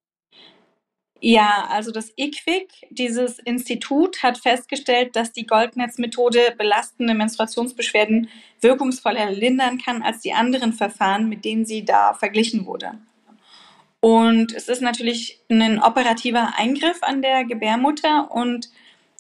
Ja, 1.27 1.69
also 1.71 1.91
das 1.91 2.13
IQWIC, 2.19 2.69
dieses 2.91 3.39
Institut, 3.39 4.23
hat 4.23 4.37
festgestellt, 4.37 5.17
dass 5.17 5.33
die 5.33 5.47
Goldnetzmethode 5.47 6.55
belastende 6.59 7.15
Menstruationsbeschwerden 7.15 8.29
wirkungsvoller 8.61 9.31
lindern 9.31 9.79
kann 9.79 10.03
als 10.03 10.21
die 10.21 10.35
anderen 10.35 10.75
Verfahren, 10.75 11.31
mit 11.31 11.47
denen 11.47 11.65
sie 11.65 11.83
da 11.83 12.13
verglichen 12.13 12.67
wurde. 12.67 12.99
Und 14.01 14.53
es 14.53 14.69
ist 14.69 14.83
natürlich 14.83 15.41
ein 15.49 15.83
operativer 15.83 16.59
Eingriff 16.59 16.99
an 17.01 17.23
der 17.23 17.45
Gebärmutter 17.45 18.31
und 18.31 18.69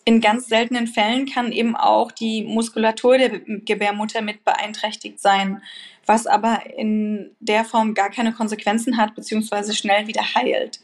in 0.04 0.20
ganz 0.20 0.48
seltenen 0.48 0.86
Fällen 0.86 1.24
kann 1.24 1.52
eben 1.52 1.74
auch 1.74 2.12
die 2.12 2.44
Muskulatur 2.44 3.16
der 3.16 3.30
Gebärmutter 3.38 4.20
mit 4.20 4.44
beeinträchtigt 4.44 5.20
sein, 5.20 5.62
was 6.04 6.26
aber 6.26 6.64
in 6.76 7.34
der 7.40 7.64
Form 7.64 7.94
gar 7.94 8.10
keine 8.10 8.34
Konsequenzen 8.34 8.98
hat, 8.98 9.14
beziehungsweise 9.14 9.74
schnell 9.74 10.06
wieder 10.06 10.34
heilt. 10.34 10.80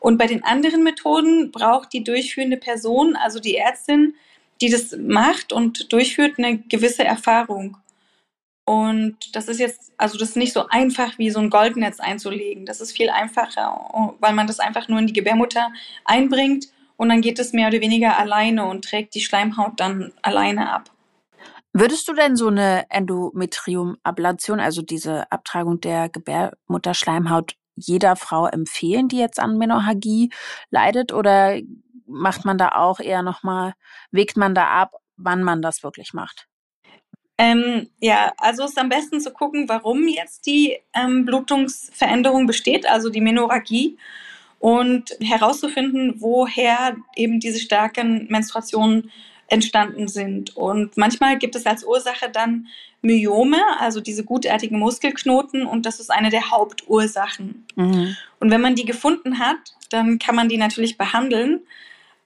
Und 0.00 0.18
bei 0.18 0.26
den 0.26 0.44
anderen 0.44 0.82
Methoden 0.82 1.50
braucht 1.50 1.92
die 1.92 2.04
durchführende 2.04 2.56
Person, 2.56 3.16
also 3.16 3.40
die 3.40 3.56
Ärztin, 3.56 4.14
die 4.60 4.70
das 4.70 4.96
macht 4.96 5.52
und 5.52 5.92
durchführt, 5.92 6.38
eine 6.38 6.58
gewisse 6.58 7.04
Erfahrung. 7.04 7.76
Und 8.64 9.34
das 9.34 9.48
ist 9.48 9.60
jetzt, 9.60 9.92
also 9.96 10.18
das 10.18 10.30
ist 10.30 10.36
nicht 10.36 10.52
so 10.52 10.66
einfach 10.68 11.18
wie 11.18 11.30
so 11.30 11.40
ein 11.40 11.48
Goldnetz 11.48 12.00
einzulegen. 12.00 12.66
Das 12.66 12.80
ist 12.80 12.92
viel 12.92 13.08
einfacher, 13.08 14.14
weil 14.20 14.34
man 14.34 14.46
das 14.46 14.60
einfach 14.60 14.88
nur 14.88 14.98
in 14.98 15.06
die 15.06 15.14
Gebärmutter 15.14 15.72
einbringt 16.04 16.66
und 16.96 17.08
dann 17.08 17.22
geht 17.22 17.38
es 17.38 17.54
mehr 17.54 17.68
oder 17.68 17.80
weniger 17.80 18.18
alleine 18.18 18.66
und 18.66 18.84
trägt 18.84 19.14
die 19.14 19.20
Schleimhaut 19.20 19.80
dann 19.80 20.12
alleine 20.20 20.70
ab. 20.70 20.90
Würdest 21.72 22.08
du 22.08 22.12
denn 22.12 22.36
so 22.36 22.48
eine 22.48 22.84
Endometriumablation, 22.90 24.58
also 24.60 24.82
diese 24.82 25.30
Abtragung 25.30 25.80
der 25.80 26.08
Gebärmutterschleimhaut, 26.08 27.54
jeder 27.78 28.16
Frau 28.16 28.46
empfehlen, 28.46 29.08
die 29.08 29.18
jetzt 29.18 29.40
an 29.40 29.58
Menorrhagie 29.58 30.30
leidet? 30.70 31.12
Oder 31.12 31.58
macht 32.06 32.44
man 32.44 32.58
da 32.58 32.70
auch 32.76 33.00
eher 33.00 33.22
nochmal, 33.22 33.74
wägt 34.10 34.36
man 34.36 34.54
da 34.54 34.66
ab, 34.66 34.94
wann 35.16 35.42
man 35.42 35.62
das 35.62 35.82
wirklich 35.82 36.14
macht? 36.14 36.48
Ähm, 37.40 37.88
ja, 38.00 38.32
also 38.38 38.64
ist 38.64 38.78
am 38.78 38.88
besten 38.88 39.20
zu 39.20 39.32
gucken, 39.32 39.68
warum 39.68 40.08
jetzt 40.08 40.46
die 40.46 40.78
ähm, 40.92 41.24
Blutungsveränderung 41.24 42.46
besteht, 42.46 42.88
also 42.88 43.10
die 43.10 43.20
Menorrhagie, 43.20 43.96
und 44.58 45.16
herauszufinden, 45.20 46.14
woher 46.18 46.96
eben 47.14 47.38
diese 47.38 47.60
starken 47.60 48.26
Menstruationen 48.28 49.10
entstanden 49.48 50.08
sind. 50.08 50.56
Und 50.56 50.96
manchmal 50.96 51.38
gibt 51.38 51.56
es 51.56 51.66
als 51.66 51.84
Ursache 51.84 52.30
dann 52.30 52.68
Myome, 53.00 53.60
also 53.78 54.00
diese 54.00 54.24
gutartigen 54.24 54.78
Muskelknoten, 54.78 55.66
und 55.66 55.86
das 55.86 56.00
ist 56.00 56.10
eine 56.10 56.30
der 56.30 56.50
Hauptursachen. 56.50 57.66
Mhm. 57.76 58.16
Und 58.40 58.50
wenn 58.50 58.60
man 58.60 58.74
die 58.74 58.84
gefunden 58.84 59.38
hat, 59.38 59.56
dann 59.90 60.18
kann 60.18 60.36
man 60.36 60.48
die 60.48 60.58
natürlich 60.58 60.98
behandeln 60.98 61.60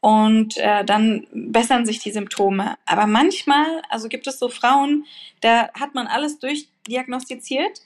und 0.01 0.57
äh, 0.57 0.85
dann 0.85 1.27
bessern 1.33 1.87
sich 1.87 2.01
die 2.01 2.11
Symptome. 2.11 2.77
Aber 2.87 3.07
manchmal, 3.07 3.83
also 3.89 4.09
gibt 4.09 4.27
es 4.27 4.39
so 4.39 4.49
Frauen, 4.49 5.05
da 5.41 5.71
hat 5.75 5.95
man 5.95 6.09
alles 6.09 6.39
durchdiagnostiziert 6.41 7.83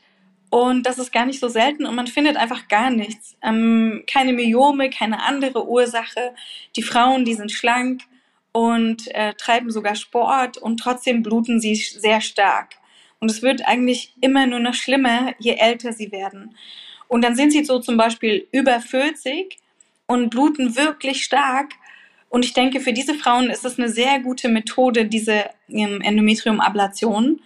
und 0.48 0.84
das 0.86 0.98
ist 0.98 1.12
gar 1.12 1.26
nicht 1.26 1.40
so 1.40 1.48
selten 1.48 1.84
und 1.84 1.94
man 1.94 2.06
findet 2.06 2.36
einfach 2.36 2.68
gar 2.68 2.90
nichts. 2.90 3.36
Ähm, 3.42 4.04
keine 4.06 4.32
Myome, 4.32 4.88
keine 4.88 5.24
andere 5.24 5.68
Ursache. 5.68 6.34
Die 6.76 6.82
Frauen, 6.82 7.26
die 7.26 7.34
sind 7.34 7.52
schlank 7.52 8.02
und 8.56 9.14
äh, 9.14 9.34
treiben 9.34 9.70
sogar 9.70 9.96
Sport 9.96 10.56
und 10.56 10.78
trotzdem 10.78 11.22
bluten 11.22 11.60
sie 11.60 11.74
sehr 11.74 12.22
stark. 12.22 12.76
Und 13.20 13.30
es 13.30 13.42
wird 13.42 13.68
eigentlich 13.68 14.14
immer 14.22 14.46
nur 14.46 14.60
noch 14.60 14.72
schlimmer, 14.72 15.34
je 15.38 15.56
älter 15.56 15.92
sie 15.92 16.10
werden. 16.10 16.56
Und 17.06 17.22
dann 17.22 17.36
sind 17.36 17.52
sie 17.52 17.64
so 17.64 17.80
zum 17.80 17.98
Beispiel 17.98 18.48
über 18.52 18.80
40 18.80 19.58
und 20.06 20.30
bluten 20.30 20.74
wirklich 20.74 21.22
stark. 21.22 21.72
Und 22.30 22.46
ich 22.46 22.54
denke, 22.54 22.80
für 22.80 22.94
diese 22.94 23.12
Frauen 23.12 23.50
ist 23.50 23.66
es 23.66 23.78
eine 23.78 23.90
sehr 23.90 24.20
gute 24.20 24.48
Methode, 24.48 25.04
diese 25.04 25.50
ähm, 25.68 26.00
Endometriumablation, 26.00 27.42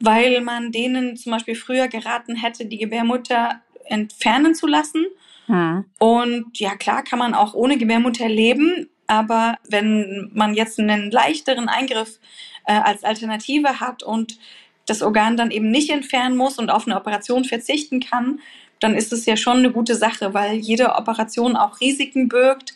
weil 0.00 0.42
man 0.42 0.70
denen 0.70 1.16
zum 1.16 1.32
Beispiel 1.32 1.54
früher 1.54 1.88
geraten 1.88 2.36
hätte, 2.36 2.66
die 2.66 2.76
Gebärmutter 2.76 3.62
entfernen 3.86 4.54
zu 4.54 4.66
lassen. 4.66 5.06
Hm. 5.46 5.86
Und 5.98 6.58
ja, 6.58 6.76
klar 6.76 7.02
kann 7.02 7.18
man 7.18 7.32
auch 7.32 7.54
ohne 7.54 7.78
Gebärmutter 7.78 8.28
leben, 8.28 8.90
aber 9.06 9.58
wenn 9.68 10.30
man 10.32 10.54
jetzt 10.54 10.78
einen 10.78 11.10
leichteren 11.10 11.68
Eingriff 11.68 12.18
äh, 12.66 12.72
als 12.74 13.04
Alternative 13.04 13.80
hat 13.80 14.02
und 14.02 14.38
das 14.86 15.02
Organ 15.02 15.36
dann 15.36 15.50
eben 15.50 15.70
nicht 15.70 15.90
entfernen 15.90 16.36
muss 16.36 16.58
und 16.58 16.70
auf 16.70 16.86
eine 16.86 16.96
Operation 16.96 17.44
verzichten 17.44 18.00
kann, 18.00 18.40
dann 18.80 18.94
ist 18.94 19.12
es 19.12 19.26
ja 19.26 19.36
schon 19.36 19.58
eine 19.58 19.70
gute 19.70 19.94
Sache, 19.94 20.34
weil 20.34 20.56
jede 20.56 20.94
Operation 20.96 21.56
auch 21.56 21.80
Risiken 21.80 22.28
birgt. 22.28 22.74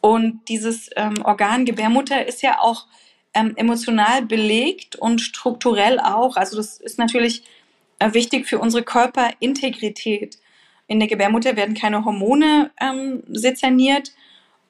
Und 0.00 0.40
dieses 0.48 0.90
ähm, 0.96 1.14
Organ 1.24 1.64
Gebärmutter 1.64 2.26
ist 2.26 2.42
ja 2.42 2.60
auch 2.60 2.86
ähm, 3.34 3.52
emotional 3.56 4.22
belegt 4.22 4.96
und 4.96 5.20
strukturell 5.20 6.00
auch. 6.00 6.36
Also 6.36 6.56
das 6.56 6.78
ist 6.78 6.98
natürlich 6.98 7.44
äh, 7.98 8.12
wichtig 8.14 8.46
für 8.46 8.58
unsere 8.58 8.82
Körperintegrität. 8.82 10.38
In 10.86 10.98
der 10.98 11.08
Gebärmutter 11.08 11.56
werden 11.56 11.74
keine 11.74 12.04
Hormone 12.04 12.70
ähm, 12.80 13.22
sezerniert, 13.28 14.12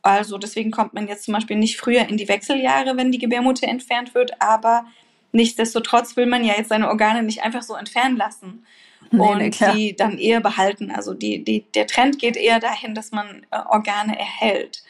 also 0.02 0.38
deswegen 0.38 0.70
kommt 0.70 0.94
man 0.94 1.08
jetzt 1.08 1.24
zum 1.24 1.34
Beispiel 1.34 1.56
nicht 1.56 1.78
früher 1.78 2.08
in 2.08 2.16
die 2.16 2.28
Wechseljahre, 2.28 2.96
wenn 2.96 3.12
die 3.12 3.18
Gebärmutter 3.18 3.68
entfernt 3.68 4.14
wird, 4.14 4.40
aber 4.40 4.86
nichtsdestotrotz 5.32 6.16
will 6.16 6.26
man 6.26 6.44
ja 6.44 6.54
jetzt 6.56 6.68
seine 6.68 6.88
Organe 6.88 7.22
nicht 7.22 7.42
einfach 7.42 7.62
so 7.62 7.74
entfernen 7.74 8.16
lassen 8.16 8.64
nee, 9.10 9.20
und 9.20 9.38
nee, 9.38 9.72
die 9.74 9.96
dann 9.96 10.18
eher 10.18 10.40
behalten. 10.40 10.90
Also 10.90 11.14
die, 11.14 11.44
die, 11.44 11.64
der 11.74 11.86
Trend 11.86 12.18
geht 12.18 12.36
eher 12.36 12.60
dahin, 12.60 12.94
dass 12.94 13.12
man 13.12 13.46
äh, 13.50 13.58
Organe 13.68 14.18
erhält. 14.18 14.82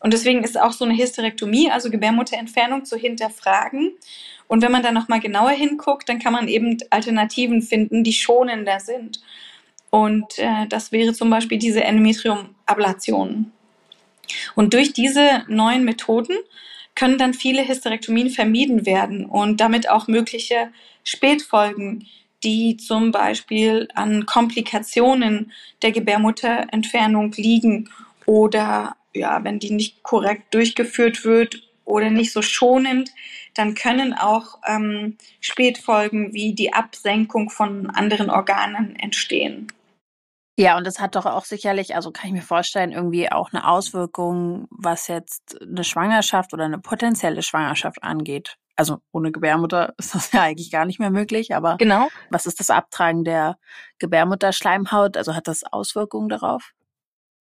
Und 0.00 0.12
deswegen 0.12 0.44
ist 0.44 0.60
auch 0.60 0.72
so 0.72 0.84
eine 0.84 0.96
Hysterektomie, 0.96 1.70
also 1.70 1.90
Gebärmutterentfernung, 1.90 2.84
zu 2.84 2.96
hinterfragen. 2.96 3.92
Und 4.46 4.62
wenn 4.62 4.72
man 4.72 4.82
da 4.82 4.92
nochmal 4.92 5.20
genauer 5.20 5.50
hinguckt, 5.50 6.08
dann 6.08 6.18
kann 6.18 6.32
man 6.32 6.48
eben 6.48 6.76
Alternativen 6.90 7.62
finden, 7.62 8.04
die 8.04 8.12
schonender 8.12 8.78
sind. 8.78 9.20
Und 9.90 10.38
äh, 10.38 10.66
das 10.68 10.92
wäre 10.92 11.12
zum 11.14 11.30
Beispiel 11.30 11.58
diese 11.58 11.82
Endometrium-Ablation. 11.82 13.52
Und 14.54 14.74
durch 14.74 14.92
diese 14.92 15.44
neuen 15.48 15.84
Methoden 15.84 16.36
können 16.94 17.18
dann 17.18 17.34
viele 17.34 17.66
Hysterektomien 17.68 18.30
vermieden 18.30 18.86
werden 18.86 19.26
und 19.26 19.60
damit 19.60 19.88
auch 19.88 20.08
mögliche 20.08 20.70
Spätfolgen, 21.04 22.06
die 22.42 22.76
zum 22.76 23.12
Beispiel 23.12 23.88
an 23.94 24.26
Komplikationen 24.26 25.52
der 25.82 25.92
Gebärmutterentfernung 25.92 27.32
liegen 27.36 27.90
oder 28.24 28.96
ja, 29.14 29.42
wenn 29.44 29.58
die 29.58 29.70
nicht 29.70 30.02
korrekt 30.02 30.52
durchgeführt 30.54 31.24
wird 31.24 31.62
oder 31.84 32.10
nicht 32.10 32.32
so 32.32 32.42
schonend, 32.42 33.10
dann 33.54 33.74
können 33.74 34.12
auch 34.12 34.58
ähm, 34.66 35.16
Spätfolgen 35.40 36.34
wie 36.34 36.52
die 36.52 36.74
Absenkung 36.74 37.48
von 37.48 37.88
anderen 37.90 38.28
Organen 38.30 38.96
entstehen. 38.96 39.68
Ja, 40.58 40.78
und 40.78 40.86
das 40.86 41.00
hat 41.00 41.16
doch 41.16 41.26
auch 41.26 41.44
sicherlich, 41.44 41.94
also 41.94 42.10
kann 42.10 42.28
ich 42.28 42.32
mir 42.32 42.42
vorstellen, 42.42 42.92
irgendwie 42.92 43.30
auch 43.30 43.52
eine 43.52 43.68
Auswirkung, 43.68 44.66
was 44.70 45.06
jetzt 45.06 45.60
eine 45.60 45.84
Schwangerschaft 45.84 46.54
oder 46.54 46.64
eine 46.64 46.78
potenzielle 46.78 47.42
Schwangerschaft 47.42 48.02
angeht. 48.02 48.56
Also 48.74 48.98
ohne 49.12 49.32
Gebärmutter 49.32 49.94
ist 49.98 50.14
das 50.14 50.32
ja 50.32 50.42
eigentlich 50.42 50.70
gar 50.70 50.86
nicht 50.86 50.98
mehr 50.98 51.10
möglich, 51.10 51.54
aber 51.54 51.76
genau. 51.76 52.08
was 52.30 52.46
ist 52.46 52.58
das 52.58 52.70
Abtragen 52.70 53.24
der 53.24 53.58
Gebärmutterschleimhaut? 53.98 55.18
Also 55.18 55.34
hat 55.34 55.46
das 55.46 55.62
Auswirkungen 55.62 56.30
darauf? 56.30 56.72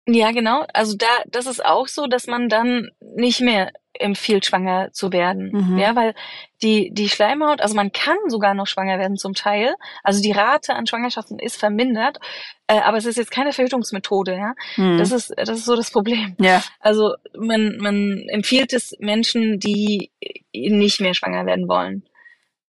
Ja, 0.07 0.31
genau. 0.31 0.65
Also 0.73 0.97
da, 0.97 1.07
das 1.27 1.45
ist 1.45 1.63
auch 1.63 1.87
so, 1.87 2.07
dass 2.07 2.27
man 2.27 2.49
dann 2.49 2.89
nicht 2.99 3.41
mehr 3.41 3.71
empfiehlt, 3.93 4.45
schwanger 4.45 4.91
zu 4.91 5.11
werden. 5.11 5.51
Mhm. 5.51 5.77
Ja, 5.77 5.95
weil 5.95 6.15
die, 6.61 6.91
die 6.91 7.09
Schleimhaut, 7.09 7.61
also 7.61 7.75
man 7.75 7.91
kann 7.91 8.17
sogar 8.27 8.53
noch 8.53 8.67
schwanger 8.67 8.97
werden 8.99 9.17
zum 9.17 9.33
Teil. 9.33 9.75
Also 10.03 10.21
die 10.21 10.31
Rate 10.31 10.73
an 10.73 10.87
Schwangerschaften 10.87 11.39
ist 11.39 11.57
vermindert, 11.57 12.19
äh, 12.67 12.79
aber 12.79 12.97
es 12.97 13.05
ist 13.05 13.17
jetzt 13.17 13.31
keine 13.31 13.53
Verhütungsmethode, 13.53 14.35
ja. 14.35 14.53
Mhm. 14.77 14.97
Das 14.97 15.11
ist, 15.11 15.33
das 15.35 15.49
ist 15.49 15.65
so 15.65 15.75
das 15.75 15.91
Problem. 15.91 16.35
Ja. 16.39 16.63
Also 16.79 17.15
man, 17.37 17.77
man 17.77 18.25
empfiehlt 18.29 18.73
es 18.73 18.95
Menschen, 18.99 19.59
die 19.59 20.11
nicht 20.53 21.01
mehr 21.01 21.13
schwanger 21.13 21.45
werden 21.45 21.67
wollen. 21.67 22.03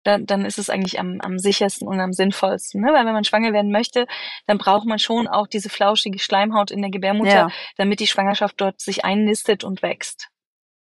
Dann, 0.02 0.26
dann 0.26 0.44
ist 0.44 0.58
es 0.58 0.68
eigentlich 0.68 1.00
am, 1.00 1.20
am 1.22 1.38
sichersten 1.38 1.88
und 1.88 1.98
am 1.98 2.12
sinnvollsten. 2.12 2.82
Ne? 2.82 2.88
Weil 2.92 3.06
wenn 3.06 3.14
man 3.14 3.24
schwanger 3.24 3.54
werden 3.54 3.72
möchte, 3.72 4.06
dann 4.46 4.58
braucht 4.58 4.87
man 4.87 4.98
schon 4.98 5.26
auch 5.26 5.46
diese 5.46 5.70
flauschige 5.70 6.18
Schleimhaut 6.18 6.70
in 6.70 6.82
der 6.82 6.90
Gebärmutter, 6.90 7.30
ja. 7.30 7.50
damit 7.78 8.00
die 8.00 8.06
Schwangerschaft 8.06 8.60
dort 8.60 8.82
sich 8.82 9.06
einnistet 9.06 9.64
und 9.64 9.80
wächst. 9.80 10.28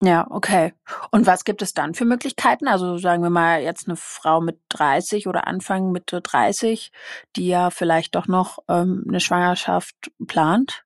Ja, 0.03 0.25
okay. 0.31 0.73
Und 1.11 1.27
was 1.27 1.43
gibt 1.43 1.61
es 1.61 1.75
dann 1.75 1.93
für 1.93 2.05
Möglichkeiten? 2.05 2.67
Also 2.67 2.97
sagen 2.97 3.21
wir 3.21 3.29
mal 3.29 3.61
jetzt 3.61 3.87
eine 3.87 3.95
Frau 3.95 4.41
mit 4.41 4.59
30 4.69 5.27
oder 5.27 5.47
Anfang 5.47 5.91
Mitte 5.91 6.21
30, 6.21 6.91
die 7.35 7.47
ja 7.47 7.69
vielleicht 7.69 8.15
doch 8.15 8.27
noch 8.27 8.57
ähm, 8.67 9.05
eine 9.07 9.19
Schwangerschaft 9.19 9.95
plant. 10.25 10.83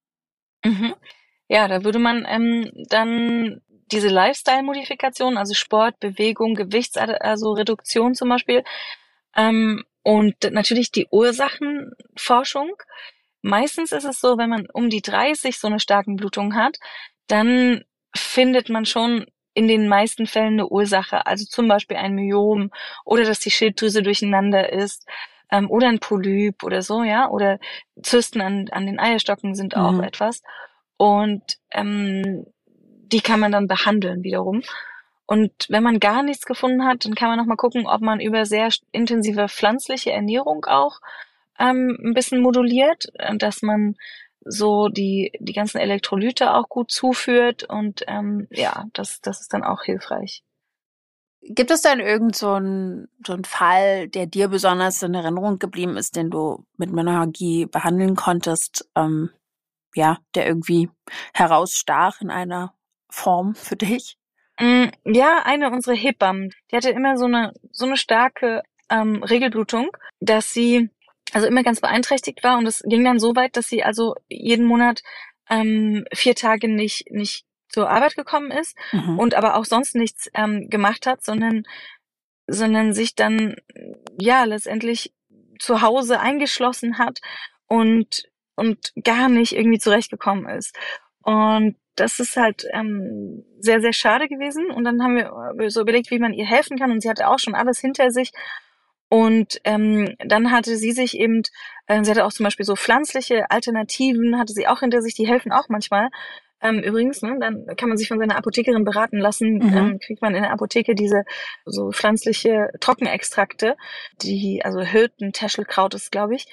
Mhm. 0.65 0.95
Ja, 1.47 1.69
da 1.69 1.85
würde 1.85 1.99
man 1.99 2.25
ähm, 2.27 2.69
dann 2.89 3.61
diese 3.91 4.09
Lifestyle-Modifikation, 4.09 5.37
also 5.37 5.53
Sport, 5.53 5.99
Bewegung, 6.01 6.55
Gewichts, 6.55 6.97
also 6.97 7.53
Reduktion 7.53 8.15
zum 8.15 8.29
Beispiel, 8.29 8.63
ähm, 9.35 9.83
und 10.03 10.35
natürlich 10.51 10.91
die 10.91 11.07
Ursachenforschung. 11.09 12.71
Meistens 13.41 13.91
ist 13.91 14.03
es 14.03 14.19
so, 14.19 14.37
wenn 14.37 14.49
man 14.49 14.67
um 14.71 14.89
die 14.89 15.01
30 15.01 15.57
so 15.57 15.67
eine 15.67 15.79
starken 15.79 16.15
Blutung 16.15 16.55
hat, 16.55 16.79
dann 17.27 17.83
findet 18.15 18.69
man 18.69 18.85
schon 18.85 19.25
in 19.53 19.67
den 19.67 19.87
meisten 19.87 20.27
Fällen 20.27 20.53
eine 20.53 20.67
Ursache, 20.67 21.25
also 21.25 21.45
zum 21.45 21.67
Beispiel 21.67 21.97
ein 21.97 22.13
Myom 22.13 22.71
oder 23.05 23.23
dass 23.23 23.39
die 23.39 23.51
Schilddrüse 23.51 24.03
durcheinander 24.03 24.71
ist 24.71 25.07
ähm, 25.51 25.69
oder 25.71 25.87
ein 25.87 25.99
Polyp 25.99 26.63
oder 26.63 26.81
so, 26.81 27.03
ja, 27.03 27.29
oder 27.29 27.59
Zysten 28.01 28.41
an, 28.41 28.67
an 28.71 28.85
den 28.85 28.99
Eierstocken 28.99 29.55
sind 29.55 29.77
auch 29.77 29.93
mhm. 29.93 30.03
etwas 30.03 30.41
und 30.97 31.57
ähm, 31.71 32.45
die 32.67 33.21
kann 33.21 33.39
man 33.39 33.51
dann 33.51 33.67
behandeln 33.67 34.23
wiederum. 34.23 34.61
Und 35.27 35.51
wenn 35.69 35.83
man 35.83 35.99
gar 35.99 36.21
nichts 36.21 36.45
gefunden 36.45 36.85
hat, 36.85 37.05
dann 37.05 37.15
kann 37.15 37.29
man 37.29 37.39
noch 37.39 37.45
mal 37.45 37.55
gucken, 37.55 37.87
ob 37.87 38.01
man 38.01 38.19
über 38.19 38.45
sehr 38.45 38.69
intensive 38.91 39.47
pflanzliche 39.47 40.11
Ernährung 40.11 40.65
auch 40.65 40.99
ähm, 41.57 41.97
ein 42.03 42.13
bisschen 42.13 42.41
moduliert, 42.41 43.05
dass 43.37 43.61
man 43.61 43.95
so 44.45 44.87
die, 44.89 45.31
die 45.39 45.53
ganzen 45.53 45.79
Elektrolyte 45.79 46.53
auch 46.53 46.69
gut 46.69 46.91
zuführt 46.91 47.63
und 47.63 48.03
ähm, 48.07 48.47
ja, 48.51 48.85
das, 48.93 49.19
das 49.21 49.41
ist 49.41 49.53
dann 49.53 49.63
auch 49.63 49.83
hilfreich. 49.83 50.43
Gibt 51.41 51.69
es 51.71 51.81
denn 51.81 51.99
irgend 51.99 52.35
so 52.35 52.53
einen 52.53 53.07
so 53.25 53.33
einen 53.33 53.43
Fall, 53.43 54.07
der 54.07 54.25
dir 54.25 54.47
besonders 54.47 55.03
in 55.03 55.13
Erinnerung 55.13 55.59
geblieben 55.59 55.97
ist, 55.97 56.15
den 56.15 56.31
du 56.31 56.65
mit 56.77 56.91
Menorrhagie 56.91 57.65
behandeln 57.65 58.15
konntest, 58.15 58.89
ähm, 58.95 59.29
ja, 59.93 60.17
der 60.33 60.47
irgendwie 60.47 60.89
herausstach 61.33 62.21
in 62.21 62.31
einer 62.31 62.73
Form 63.09 63.53
für 63.53 63.75
dich? 63.75 64.17
Mm, 64.59 64.85
ja, 65.05 65.41
eine 65.43 65.69
unserer 65.69 65.95
Hebammen, 65.95 66.51
die 66.71 66.77
hatte 66.77 66.89
immer 66.89 67.17
so 67.17 67.25
eine 67.25 67.53
so 67.71 67.85
eine 67.85 67.97
starke 67.97 68.63
ähm, 68.89 69.23
Regelblutung, 69.23 69.89
dass 70.19 70.51
sie 70.51 70.89
also 71.33 71.47
immer 71.47 71.63
ganz 71.63 71.81
beeinträchtigt 71.81 72.43
war 72.43 72.57
und 72.57 72.65
es 72.65 72.83
ging 72.85 73.03
dann 73.03 73.19
so 73.19 73.35
weit, 73.35 73.57
dass 73.57 73.67
sie 73.67 73.83
also 73.83 74.15
jeden 74.29 74.65
Monat 74.65 75.01
ähm, 75.49 76.05
vier 76.13 76.35
Tage 76.35 76.67
nicht 76.67 77.11
nicht 77.11 77.45
zur 77.69 77.89
Arbeit 77.89 78.15
gekommen 78.15 78.51
ist 78.51 78.77
mhm. 78.91 79.19
und 79.19 79.33
aber 79.33 79.55
auch 79.55 79.65
sonst 79.65 79.95
nichts 79.95 80.29
ähm, 80.33 80.69
gemacht 80.69 81.05
hat, 81.05 81.23
sondern 81.23 81.63
sondern 82.47 82.93
sich 82.93 83.15
dann 83.15 83.55
ja 84.19 84.43
letztendlich 84.43 85.13
zu 85.59 85.81
Hause 85.81 86.19
eingeschlossen 86.19 86.97
hat 86.97 87.19
und 87.67 88.29
und 88.55 88.93
gar 89.03 89.29
nicht 89.29 89.53
irgendwie 89.53 89.79
zurechtgekommen 89.79 90.47
ist. 90.47 90.77
Und 91.21 91.75
das 91.95 92.19
ist 92.19 92.37
halt 92.37 92.65
ähm, 92.71 93.45
sehr, 93.59 93.81
sehr 93.81 93.93
schade 93.93 94.27
gewesen. 94.27 94.69
Und 94.69 94.83
dann 94.83 95.01
haben 95.01 95.15
wir 95.15 95.69
so 95.69 95.81
überlegt, 95.81 96.11
wie 96.11 96.19
man 96.19 96.33
ihr 96.33 96.45
helfen 96.45 96.77
kann. 96.77 96.91
Und 96.91 97.01
sie 97.01 97.09
hatte 97.09 97.27
auch 97.27 97.39
schon 97.39 97.55
alles 97.55 97.79
hinter 97.79 98.11
sich. 98.11 98.31
Und 99.09 99.59
ähm, 99.63 100.15
dann 100.25 100.51
hatte 100.51 100.77
sie 100.77 100.91
sich 100.91 101.17
eben, 101.17 101.43
äh, 101.87 102.03
sie 102.03 102.11
hatte 102.11 102.25
auch 102.25 102.33
zum 102.33 102.43
Beispiel 102.43 102.65
so 102.65 102.75
pflanzliche 102.75 103.49
Alternativen, 103.51 104.39
hatte 104.39 104.53
sie 104.53 104.67
auch 104.67 104.79
hinter 104.79 105.01
sich, 105.01 105.13
die 105.13 105.27
helfen 105.27 105.51
auch 105.51 105.69
manchmal. 105.69 106.09
Ähm, 106.61 106.79
übrigens, 106.79 107.21
ne, 107.21 107.37
dann 107.39 107.67
kann 107.77 107.89
man 107.89 107.97
sich 107.97 108.07
von 108.07 108.17
seiner 108.17 108.37
Apothekerin 108.37 108.85
beraten 108.85 109.19
lassen, 109.19 109.57
mhm. 109.57 109.77
ähm, 109.77 109.99
kriegt 109.99 110.21
man 110.21 110.33
in 110.33 110.41
der 110.41 110.51
Apotheke 110.51 110.95
diese 110.95 111.23
so 111.65 111.91
pflanzliche 111.91 112.69
Trockenextrakte, 112.79 113.75
die, 114.21 114.61
also 114.63 114.81
Hülten, 114.81 115.33
Täschelkraut 115.33 115.93
ist, 115.93 116.11
glaube 116.11 116.35
ich, 116.35 116.47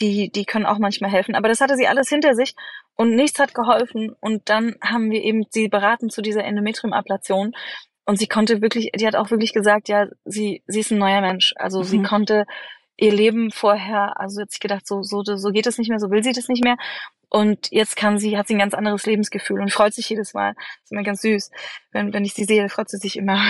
die, 0.00 0.30
die 0.30 0.44
können 0.44 0.66
auch 0.66 0.78
manchmal 0.78 1.10
helfen. 1.10 1.34
Aber 1.34 1.48
das 1.48 1.60
hatte 1.60 1.76
sie 1.76 1.86
alles 1.86 2.08
hinter 2.08 2.34
sich 2.34 2.54
und 2.96 3.14
nichts 3.14 3.38
hat 3.38 3.54
geholfen. 3.54 4.14
Und 4.20 4.48
dann 4.48 4.76
haben 4.82 5.10
wir 5.10 5.22
eben 5.22 5.44
sie 5.50 5.68
beraten 5.68 6.10
zu 6.10 6.20
dieser 6.20 6.44
Endometriumablation. 6.44 7.52
Und 8.06 8.18
sie 8.18 8.26
konnte 8.26 8.60
wirklich, 8.60 8.90
die 8.94 9.06
hat 9.06 9.16
auch 9.16 9.30
wirklich 9.30 9.52
gesagt, 9.52 9.88
ja, 9.88 10.06
sie, 10.24 10.62
sie 10.66 10.80
ist 10.80 10.90
ein 10.90 10.98
neuer 10.98 11.20
Mensch. 11.20 11.54
Also 11.56 11.80
mhm. 11.80 11.84
sie 11.84 12.02
konnte 12.02 12.44
ihr 12.96 13.12
Leben 13.12 13.50
vorher, 13.50 14.20
also 14.20 14.42
hat 14.42 14.50
sich 14.50 14.60
gedacht, 14.60 14.86
so, 14.86 15.02
so, 15.02 15.22
so 15.24 15.50
geht 15.50 15.66
es 15.66 15.78
nicht 15.78 15.88
mehr, 15.88 15.98
so 15.98 16.10
will 16.10 16.22
sie 16.22 16.32
das 16.32 16.48
nicht 16.48 16.62
mehr. 16.62 16.76
Und 17.28 17.72
jetzt 17.72 17.96
kann 17.96 18.18
sie, 18.18 18.38
hat 18.38 18.46
sie 18.46 18.54
ein 18.54 18.60
ganz 18.60 18.74
anderes 18.74 19.06
Lebensgefühl 19.06 19.60
und 19.60 19.72
freut 19.72 19.92
sich 19.92 20.08
jedes 20.08 20.34
Mal. 20.34 20.54
Das 20.54 20.84
ist 20.84 20.92
immer 20.92 21.02
ganz 21.02 21.20
süß. 21.22 21.50
Wenn, 21.90 22.12
wenn 22.12 22.24
ich 22.24 22.32
sie 22.32 22.44
sehe, 22.44 22.68
freut 22.68 22.88
sie 22.88 22.98
sich 22.98 23.16
immer. 23.16 23.40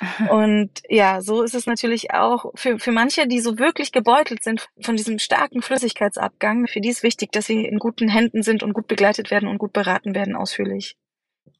und 0.30 0.70
ja, 0.88 1.20
so 1.20 1.42
ist 1.42 1.54
es 1.54 1.66
natürlich 1.66 2.12
auch 2.12 2.46
für, 2.56 2.80
für 2.80 2.90
manche, 2.90 3.28
die 3.28 3.38
so 3.38 3.60
wirklich 3.60 3.92
gebeutelt 3.92 4.42
sind 4.42 4.66
von 4.80 4.96
diesem 4.96 5.20
starken 5.20 5.62
Flüssigkeitsabgang. 5.62 6.66
Für 6.66 6.80
die 6.80 6.88
ist 6.88 7.04
wichtig, 7.04 7.30
dass 7.30 7.46
sie 7.46 7.64
in 7.64 7.78
guten 7.78 8.08
Händen 8.08 8.42
sind 8.42 8.64
und 8.64 8.72
gut 8.72 8.88
begleitet 8.88 9.30
werden 9.30 9.48
und 9.48 9.58
gut 9.58 9.72
beraten 9.72 10.16
werden 10.16 10.34
ausführlich. 10.34 10.96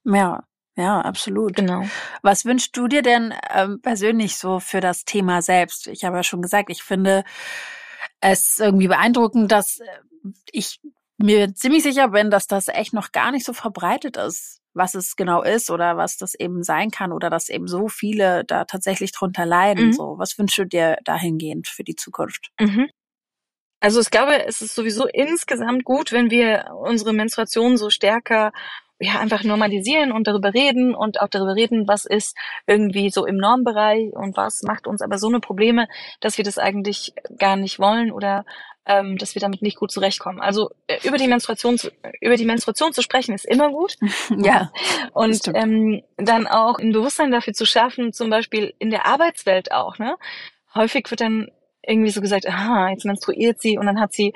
Ja, 0.04 0.42
ja, 0.76 1.00
absolut. 1.00 1.56
Genau. 1.56 1.84
Was 2.22 2.44
wünschst 2.44 2.76
du 2.76 2.88
dir 2.88 3.02
denn 3.02 3.34
ähm, 3.54 3.80
persönlich 3.82 4.36
so 4.36 4.60
für 4.60 4.80
das 4.80 5.04
Thema 5.04 5.42
selbst? 5.42 5.86
Ich 5.86 6.04
habe 6.04 6.16
ja 6.16 6.22
schon 6.22 6.42
gesagt, 6.42 6.70
ich 6.70 6.82
finde 6.82 7.24
es 8.20 8.58
irgendwie 8.58 8.88
beeindruckend, 8.88 9.52
dass 9.52 9.80
äh, 9.80 9.86
ich 10.50 10.80
mir 11.18 11.54
ziemlich 11.54 11.82
sicher 11.82 12.08
bin, 12.08 12.30
dass 12.30 12.46
das 12.46 12.68
echt 12.68 12.94
noch 12.94 13.12
gar 13.12 13.30
nicht 13.30 13.44
so 13.44 13.52
verbreitet 13.52 14.16
ist, 14.16 14.60
was 14.74 14.94
es 14.94 15.14
genau 15.16 15.42
ist 15.42 15.70
oder 15.70 15.96
was 15.96 16.16
das 16.16 16.34
eben 16.34 16.62
sein 16.62 16.90
kann 16.90 17.12
oder 17.12 17.30
dass 17.30 17.48
eben 17.48 17.68
so 17.68 17.88
viele 17.88 18.44
da 18.44 18.64
tatsächlich 18.64 19.12
drunter 19.12 19.44
leiden. 19.44 19.88
Mhm. 19.88 19.92
So, 19.92 20.14
was 20.18 20.38
wünschst 20.38 20.58
du 20.58 20.64
dir 20.64 20.96
dahingehend 21.04 21.68
für 21.68 21.84
die 21.84 21.96
Zukunft? 21.96 22.50
Mhm. 22.58 22.88
Also 23.80 24.00
ich 24.00 24.10
glaube, 24.10 24.46
es 24.46 24.62
ist 24.62 24.74
sowieso 24.74 25.06
insgesamt 25.06 25.84
gut, 25.84 26.12
wenn 26.12 26.30
wir 26.30 26.70
unsere 26.78 27.12
Menstruation 27.12 27.76
so 27.76 27.90
stärker 27.90 28.52
ja 29.02 29.18
einfach 29.20 29.42
normalisieren 29.44 30.12
und 30.12 30.26
darüber 30.26 30.54
reden 30.54 30.94
und 30.94 31.20
auch 31.20 31.28
darüber 31.28 31.54
reden, 31.54 31.88
was 31.88 32.04
ist 32.04 32.36
irgendwie 32.66 33.10
so 33.10 33.26
im 33.26 33.36
Normbereich 33.36 34.12
und 34.12 34.36
was 34.36 34.62
macht 34.62 34.86
uns 34.86 35.02
aber 35.02 35.18
so 35.18 35.28
eine 35.28 35.40
Probleme, 35.40 35.88
dass 36.20 36.38
wir 36.38 36.44
das 36.44 36.58
eigentlich 36.58 37.12
gar 37.38 37.56
nicht 37.56 37.78
wollen 37.78 38.12
oder 38.12 38.44
ähm, 38.86 39.16
dass 39.16 39.34
wir 39.34 39.40
damit 39.40 39.62
nicht 39.62 39.76
gut 39.76 39.92
zurechtkommen. 39.92 40.40
Also 40.40 40.70
äh, 40.86 40.98
über 41.04 41.16
die 41.16 41.28
Menstruation 41.28 41.78
zu, 41.78 41.90
über 42.20 42.36
die 42.36 42.44
Menstruation 42.44 42.92
zu 42.92 43.02
sprechen 43.02 43.34
ist 43.34 43.44
immer 43.44 43.70
gut. 43.70 43.96
ja. 44.38 44.72
Und 45.12 45.40
ähm, 45.54 46.02
dann 46.16 46.46
auch 46.46 46.78
ein 46.78 46.92
Bewusstsein 46.92 47.30
dafür 47.30 47.52
zu 47.52 47.64
schaffen, 47.64 48.12
zum 48.12 48.30
Beispiel 48.30 48.74
in 48.78 48.90
der 48.90 49.06
Arbeitswelt 49.06 49.72
auch. 49.72 49.98
Ne? 49.98 50.16
Häufig 50.74 51.10
wird 51.10 51.20
dann 51.20 51.48
irgendwie 51.84 52.10
so 52.10 52.20
gesagt, 52.20 52.46
aha, 52.46 52.90
jetzt 52.90 53.04
menstruiert 53.04 53.60
sie 53.60 53.78
und 53.78 53.86
dann 53.86 54.00
hat 54.00 54.12
sie 54.12 54.32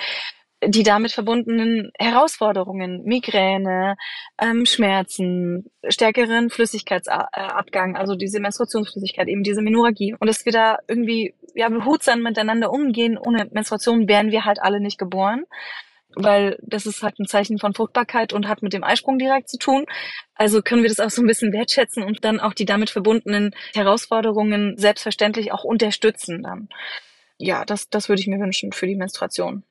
die 0.66 0.82
damit 0.82 1.12
verbundenen 1.12 1.92
Herausforderungen, 1.98 3.04
Migräne, 3.04 3.96
ähm, 4.40 4.66
Schmerzen, 4.66 5.70
stärkeren 5.88 6.50
Flüssigkeitsabgang, 6.50 7.96
also 7.96 8.14
diese 8.16 8.40
Menstruationsflüssigkeit, 8.40 9.28
eben 9.28 9.42
diese 9.42 9.62
Menurgie. 9.62 10.14
Und 10.18 10.26
dass 10.26 10.44
wir 10.44 10.52
da 10.52 10.78
irgendwie 10.88 11.34
ja 11.54 11.68
behutsam 11.68 12.22
miteinander 12.22 12.70
umgehen. 12.70 13.18
Ohne 13.18 13.48
Menstruation 13.50 14.08
wären 14.08 14.30
wir 14.30 14.44
halt 14.44 14.60
alle 14.60 14.80
nicht 14.80 14.98
geboren, 14.98 15.44
weil 16.14 16.58
das 16.62 16.86
ist 16.86 17.02
halt 17.02 17.18
ein 17.18 17.26
Zeichen 17.26 17.58
von 17.58 17.74
Fruchtbarkeit 17.74 18.32
und 18.32 18.48
hat 18.48 18.62
mit 18.62 18.72
dem 18.72 18.84
Eisprung 18.84 19.18
direkt 19.18 19.48
zu 19.48 19.58
tun. 19.58 19.86
Also 20.34 20.62
können 20.62 20.82
wir 20.82 20.88
das 20.88 21.00
auch 21.00 21.10
so 21.10 21.22
ein 21.22 21.26
bisschen 21.26 21.52
wertschätzen 21.52 22.02
und 22.02 22.24
dann 22.24 22.40
auch 22.40 22.54
die 22.54 22.66
damit 22.66 22.90
verbundenen 22.90 23.54
Herausforderungen 23.74 24.76
selbstverständlich 24.76 25.52
auch 25.52 25.64
unterstützen 25.64 26.42
dann. 26.42 26.68
Ja, 27.38 27.64
das, 27.64 27.88
das 27.88 28.08
würde 28.08 28.20
ich 28.20 28.28
mir 28.28 28.40
wünschen 28.40 28.72
für 28.72 28.86
die 28.86 28.96
Menstruation. 28.96 29.64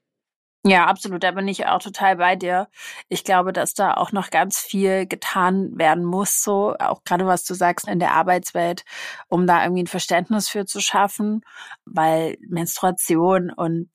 Ja, 0.67 0.85
absolut. 0.87 1.21
Da 1.23 1.29
bin 1.31 1.47
ich 1.47 1.67
auch 1.67 1.77
total 1.79 2.15
bei 2.15 2.35
dir. 2.35 2.67
Ich 3.07 3.23
glaube, 3.23 3.53
dass 3.53 3.75
da 3.75 3.93
auch 3.93 4.11
noch 4.11 4.31
ganz 4.31 4.59
viel 4.59 5.05
getan 5.05 5.77
werden 5.77 6.03
muss, 6.03 6.41
so 6.43 6.75
auch 6.79 7.03
gerade 7.03 7.27
was 7.27 7.43
du 7.43 7.53
sagst 7.53 7.87
in 7.87 7.99
der 7.99 8.13
Arbeitswelt, 8.13 8.83
um 9.27 9.45
da 9.45 9.61
irgendwie 9.63 9.83
ein 9.83 9.87
Verständnis 9.87 10.49
für 10.49 10.65
zu 10.65 10.79
schaffen, 10.81 11.41
weil 11.85 12.37
Menstruation 12.49 13.51
und 13.51 13.89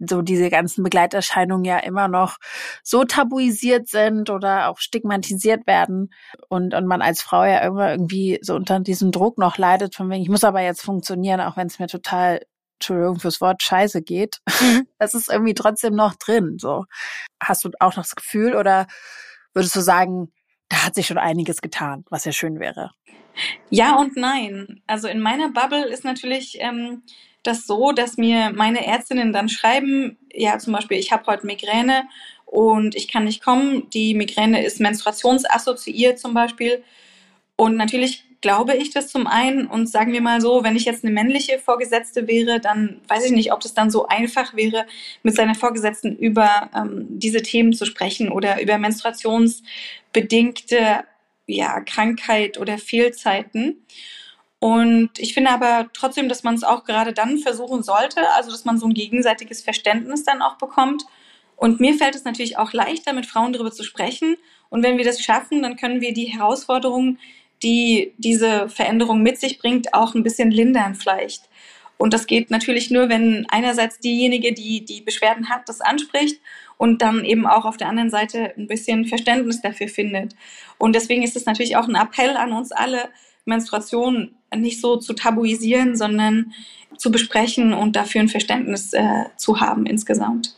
so 0.00 0.22
diese 0.22 0.48
ganzen 0.50 0.82
Begleiterscheinungen 0.82 1.64
ja 1.64 1.78
immer 1.78 2.08
noch 2.08 2.38
so 2.82 3.04
tabuisiert 3.04 3.86
sind 3.88 4.30
oder 4.30 4.68
auch 4.70 4.78
stigmatisiert 4.78 5.66
werden 5.68 6.10
und, 6.48 6.74
und 6.74 6.86
man 6.86 7.02
als 7.02 7.20
Frau 7.22 7.44
ja 7.44 7.58
immer 7.58 7.90
irgendwie 7.92 8.38
so 8.42 8.54
unter 8.56 8.80
diesem 8.80 9.12
Druck 9.12 9.38
noch 9.38 9.58
leidet, 9.58 9.94
von 9.94 10.08
wegen, 10.10 10.22
ich 10.22 10.30
muss 10.30 10.42
aber 10.42 10.62
jetzt 10.62 10.82
funktionieren, 10.82 11.40
auch 11.40 11.56
wenn 11.56 11.66
es 11.68 11.78
mir 11.78 11.86
total 11.86 12.40
Entschuldigung 12.80 13.20
fürs 13.20 13.40
Wort, 13.40 13.62
scheiße 13.62 14.02
geht, 14.02 14.38
mhm. 14.60 14.86
das 14.98 15.14
ist 15.14 15.30
irgendwie 15.30 15.54
trotzdem 15.54 15.94
noch 15.94 16.14
drin. 16.14 16.56
So. 16.58 16.84
Hast 17.42 17.64
du 17.64 17.70
auch 17.78 17.96
noch 17.96 18.04
das 18.04 18.16
Gefühl 18.16 18.56
oder 18.56 18.86
würdest 19.52 19.76
du 19.76 19.80
sagen, 19.80 20.32
da 20.68 20.86
hat 20.86 20.94
sich 20.94 21.06
schon 21.06 21.18
einiges 21.18 21.60
getan, 21.60 22.04
was 22.10 22.24
ja 22.24 22.32
schön 22.32 22.58
wäre? 22.58 22.92
Ja 23.68 23.96
und 23.96 24.16
nein. 24.16 24.82
Also 24.86 25.08
in 25.08 25.20
meiner 25.20 25.50
Bubble 25.50 25.86
ist 25.86 26.04
natürlich 26.04 26.56
ähm, 26.60 27.02
das 27.42 27.66
so, 27.66 27.92
dass 27.92 28.16
mir 28.16 28.50
meine 28.54 28.86
Ärztinnen 28.86 29.32
dann 29.32 29.48
schreiben, 29.48 30.18
ja 30.32 30.58
zum 30.58 30.72
Beispiel, 30.72 30.98
ich 30.98 31.12
habe 31.12 31.26
heute 31.26 31.46
Migräne 31.46 32.04
und 32.46 32.94
ich 32.94 33.08
kann 33.08 33.24
nicht 33.24 33.42
kommen. 33.42 33.88
Die 33.90 34.14
Migräne 34.14 34.64
ist 34.64 34.80
menstruationsassoziiert 34.80 36.18
zum 36.18 36.34
Beispiel. 36.34 36.82
Und 37.56 37.76
natürlich 37.76 38.24
glaube 38.40 38.74
ich 38.74 38.90
das 38.90 39.08
zum 39.08 39.26
einen 39.26 39.66
und 39.66 39.88
sagen 39.88 40.12
wir 40.12 40.22
mal 40.22 40.40
so, 40.40 40.62
wenn 40.64 40.76
ich 40.76 40.86
jetzt 40.86 41.04
eine 41.04 41.12
männliche 41.12 41.58
Vorgesetzte 41.58 42.26
wäre, 42.26 42.58
dann 42.60 43.02
weiß 43.08 43.26
ich 43.26 43.32
nicht, 43.32 43.52
ob 43.52 43.60
das 43.60 43.74
dann 43.74 43.90
so 43.90 44.06
einfach 44.06 44.54
wäre, 44.54 44.86
mit 45.22 45.36
seiner 45.36 45.54
Vorgesetzten 45.54 46.16
über 46.16 46.70
ähm, 46.74 47.06
diese 47.10 47.42
Themen 47.42 47.74
zu 47.74 47.84
sprechen 47.84 48.30
oder 48.30 48.62
über 48.62 48.78
menstruationsbedingte 48.78 51.04
ja, 51.46 51.80
Krankheit 51.80 52.58
oder 52.58 52.78
Fehlzeiten. 52.78 53.84
Und 54.58 55.10
ich 55.18 55.34
finde 55.34 55.50
aber 55.50 55.90
trotzdem, 55.92 56.28
dass 56.28 56.42
man 56.42 56.54
es 56.54 56.64
auch 56.64 56.84
gerade 56.84 57.12
dann 57.12 57.38
versuchen 57.38 57.82
sollte, 57.82 58.30
also 58.34 58.50
dass 58.50 58.64
man 58.64 58.78
so 58.78 58.86
ein 58.86 58.94
gegenseitiges 58.94 59.60
Verständnis 59.62 60.24
dann 60.24 60.40
auch 60.42 60.56
bekommt. 60.56 61.04
Und 61.56 61.80
mir 61.80 61.94
fällt 61.94 62.14
es 62.14 62.24
natürlich 62.24 62.58
auch 62.58 62.72
leichter, 62.72 63.12
mit 63.12 63.26
Frauen 63.26 63.52
darüber 63.52 63.72
zu 63.72 63.84
sprechen. 63.84 64.36
Und 64.68 64.82
wenn 64.82 64.98
wir 64.98 65.04
das 65.04 65.22
schaffen, 65.22 65.62
dann 65.62 65.76
können 65.76 66.00
wir 66.00 66.14
die 66.14 66.26
Herausforderungen, 66.26 67.18
die 67.62 68.14
diese 68.18 68.68
Veränderung 68.68 69.22
mit 69.22 69.38
sich 69.38 69.58
bringt, 69.58 69.94
auch 69.94 70.14
ein 70.14 70.22
bisschen 70.22 70.50
lindern 70.50 70.94
vielleicht. 70.94 71.48
Und 71.98 72.14
das 72.14 72.26
geht 72.26 72.50
natürlich 72.50 72.90
nur, 72.90 73.10
wenn 73.10 73.46
einerseits 73.50 73.98
diejenige, 73.98 74.54
die 74.54 74.84
die 74.84 75.02
Beschwerden 75.02 75.50
hat, 75.50 75.68
das 75.68 75.82
anspricht 75.82 76.40
und 76.78 77.02
dann 77.02 77.26
eben 77.26 77.46
auch 77.46 77.66
auf 77.66 77.76
der 77.76 77.88
anderen 77.88 78.08
Seite 78.08 78.54
ein 78.56 78.66
bisschen 78.66 79.04
Verständnis 79.04 79.60
dafür 79.60 79.88
findet. 79.88 80.34
Und 80.78 80.94
deswegen 80.94 81.22
ist 81.22 81.36
es 81.36 81.44
natürlich 81.44 81.76
auch 81.76 81.86
ein 81.86 81.94
Appell 81.94 82.38
an 82.38 82.52
uns 82.52 82.72
alle, 82.72 83.10
Menstruation 83.44 84.34
nicht 84.54 84.80
so 84.80 84.96
zu 84.96 85.12
tabuisieren, 85.12 85.96
sondern 85.96 86.52
zu 86.96 87.10
besprechen 87.10 87.74
und 87.74 87.96
dafür 87.96 88.22
ein 88.22 88.28
Verständnis 88.28 88.92
äh, 88.92 89.24
zu 89.36 89.60
haben 89.60 89.86
insgesamt. 89.86 90.54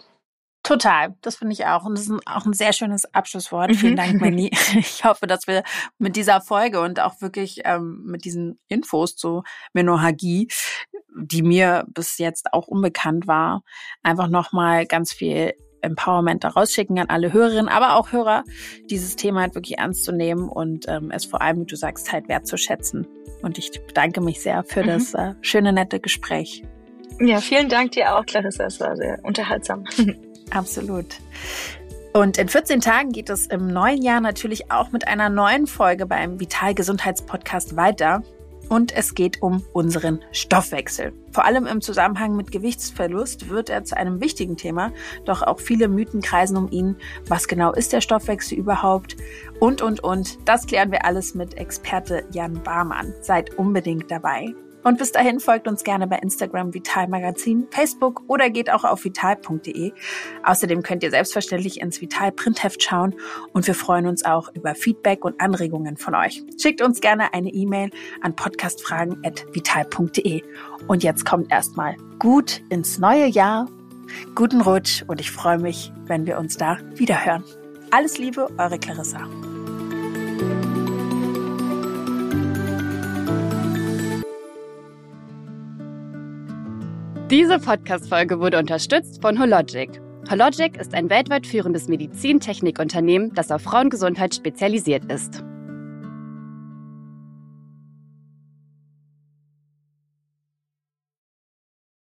Total, 0.63 1.17
das 1.23 1.37
finde 1.37 1.55
ich 1.55 1.67
auch. 1.67 1.85
Und 1.85 1.99
das 1.99 2.09
ist 2.09 2.21
auch 2.25 2.47
ein 2.47 2.53
sehr 2.53 2.73
schönes 2.73 3.13
Abschlusswort. 3.15 3.71
Mhm. 3.71 3.75
Vielen 3.75 3.97
Dank, 3.97 4.21
Manny. 4.21 4.51
Ich 4.75 5.05
hoffe, 5.05 5.27
dass 5.27 5.47
wir 5.47 5.65
mit 5.99 6.17
dieser 6.17 6.41
Folge 6.41 6.81
und 6.81 7.01
auch 7.01 7.21
wirklich 7.21 7.63
ähm, 7.65 8.03
mit 8.05 8.25
diesen 8.25 8.59
Infos 8.69 9.17
zu 9.17 9.43
Menohagie, 9.73 10.49
die 11.15 11.43
mir 11.43 11.85
bis 11.89 12.19
jetzt 12.19 12.53
auch 12.53 12.69
unbekannt 12.69 13.27
war, 13.27 13.63
einfach 14.03 14.29
nochmal 14.29 14.87
ganz 14.87 15.13
viel 15.13 15.55
Empowerment 15.83 16.45
daraus 16.45 16.73
schicken 16.73 16.99
an 17.01 17.09
alle 17.09 17.33
Hörerinnen, 17.33 17.69
aber 17.69 17.97
auch 17.97 18.13
Hörer, 18.13 18.45
dieses 18.89 19.17
Thema 19.17 19.41
halt 19.41 19.57
wirklich 19.57 19.79
ernst 19.79 20.05
zu 20.05 20.13
nehmen 20.13 20.49
und 20.49 20.87
ähm, 20.89 21.11
es 21.11 21.25
vor 21.25 21.43
allem, 21.43 21.61
wie 21.61 21.67
du 21.67 21.77
sagst, 21.77 22.13
halt 22.13 22.29
wertzuschätzen. 22.29 23.07
Und 23.43 23.59
ich 23.59 23.73
bedanke 23.85 24.21
mich 24.21 24.41
sehr 24.41 24.63
für 24.63 24.85
mhm. 24.85 24.87
das 24.87 25.15
äh, 25.15 25.35
schöne, 25.41 25.73
nette 25.73 25.99
Gespräch. 25.99 26.63
Ja, 27.21 27.41
vielen 27.41 27.69
Dank 27.69 27.93
dir 27.93 28.17
auch, 28.17 28.25
Clarissa. 28.25 28.65
Es 28.65 28.81
war 28.81 28.97
sehr 28.97 29.19
unterhaltsam. 29.25 29.85
Absolut. 30.53 31.07
Und 32.13 32.37
in 32.37 32.49
14 32.49 32.83
Tagen 32.83 33.13
geht 33.13 33.31
es 33.31 33.47
im 33.47 33.69
neuen 33.69 34.03
Jahr 34.03 34.21
natürlich 34.21 34.71
auch 34.71 34.93
mit 34.93 35.09
einer 35.09 35.31
neuen 35.31 35.67
Folge 35.67 36.05
beim 36.05 36.39
Vital 36.39 36.75
Gesundheitspodcast 36.75 37.77
weiter. 37.77 38.23
Und 38.69 38.95
es 38.95 39.15
geht 39.15 39.43
um 39.43 39.65
unseren 39.73 40.21
Stoffwechsel. 40.31 41.13
Vor 41.33 41.45
allem 41.45 41.67
im 41.67 41.81
Zusammenhang 41.81 42.37
mit 42.37 42.53
Gewichtsverlust 42.53 43.49
wird 43.49 43.71
er 43.71 43.85
zu 43.85 43.97
einem 43.97 44.21
wichtigen 44.21 44.57
Thema, 44.57 44.93
doch 45.25 45.43
auch 45.43 45.59
viele 45.59 45.89
Mythen 45.89 46.23
kreisen 46.23 46.57
um 46.57 46.71
ihn. 46.71 46.97
Was 47.29 47.49
genau 47.49 47.73
ist 47.73 47.93
der 47.93 48.01
Stoffwechsel 48.01 48.59
überhaupt? 48.59 49.17
Und, 49.59 49.83
und, 49.83 50.05
und. 50.05 50.39
Das 50.49 50.67
klären 50.67 50.93
wir 50.93 51.05
alles 51.05 51.35
mit 51.35 51.55
Experte 51.55 52.25
Jan 52.31 52.63
Barmann. 52.63 53.13
Seid 53.21 53.59
unbedingt 53.59 54.11
dabei. 54.11 54.55
Und 54.83 54.99
bis 54.99 55.13
dahin 55.13 55.41
folgt 55.41 55.67
uns 55.69 55.85
gerne 55.85 56.07
bei 56.07 56.19
Instagram 56.19 56.75
Vital 56.75 57.09
Magazin, 57.09 57.67
Facebook 57.71 58.23
oder 58.29 58.51
geht 58.51 58.71
auch 58.71 58.85
auf 58.85 59.05
vital.de. 59.05 59.93
Außerdem 60.43 60.83
könnt 60.83 61.03
ihr 61.03 61.11
selbstverständlich 61.11 61.81
ins 61.81 61.99
Vital 62.01 62.33
Printheft 62.33 62.83
schauen 62.83 63.15
und 63.53 63.67
wir 63.67 63.75
freuen 63.75 64.07
uns 64.07 64.25
auch 64.25 64.51
über 64.55 64.75
Feedback 64.75 65.23
und 65.25 65.41
Anregungen 65.41 65.97
von 65.97 66.15
euch. 66.15 66.43
Schickt 66.61 66.83
uns 66.83 67.01
gerne 67.01 67.33
eine 67.35 67.51
E-Mail 67.51 67.91
an 68.21 68.37
podcastfragen@vital.de. 68.37 70.43
Und 70.89 71.03
jetzt 71.03 71.25
kommt 71.25 71.51
erstmal 71.53 71.97
gut 72.19 72.63
ins 72.69 72.99
neue 72.99 73.27
Jahr. 73.27 73.69
Guten 74.35 74.61
Rutsch 74.61 75.05
und 75.07 75.21
ich 75.21 75.31
freue 75.31 75.59
mich, 75.59 75.93
wenn 76.07 76.27
wir 76.27 76.39
uns 76.39 76.57
da 76.57 76.79
wiederhören. 76.95 77.45
Alles 77.91 78.19
Liebe, 78.19 78.49
eure 78.59 78.79
Clarissa. 78.79 79.27
Diese 87.33 87.59
Podcast-Folge 87.59 88.41
wurde 88.41 88.59
unterstützt 88.59 89.23
von 89.23 89.41
Hologic. 89.41 90.03
Hologic 90.31 90.77
ist 90.77 90.93
ein 90.93 91.09
weltweit 91.09 91.47
führendes 91.47 91.89
Medizintechnikunternehmen, 91.89 93.33
das 93.33 93.51
auf 93.51 93.63
Frauengesundheit 93.63 94.35
spezialisiert 94.35 95.11
ist. 95.11 95.43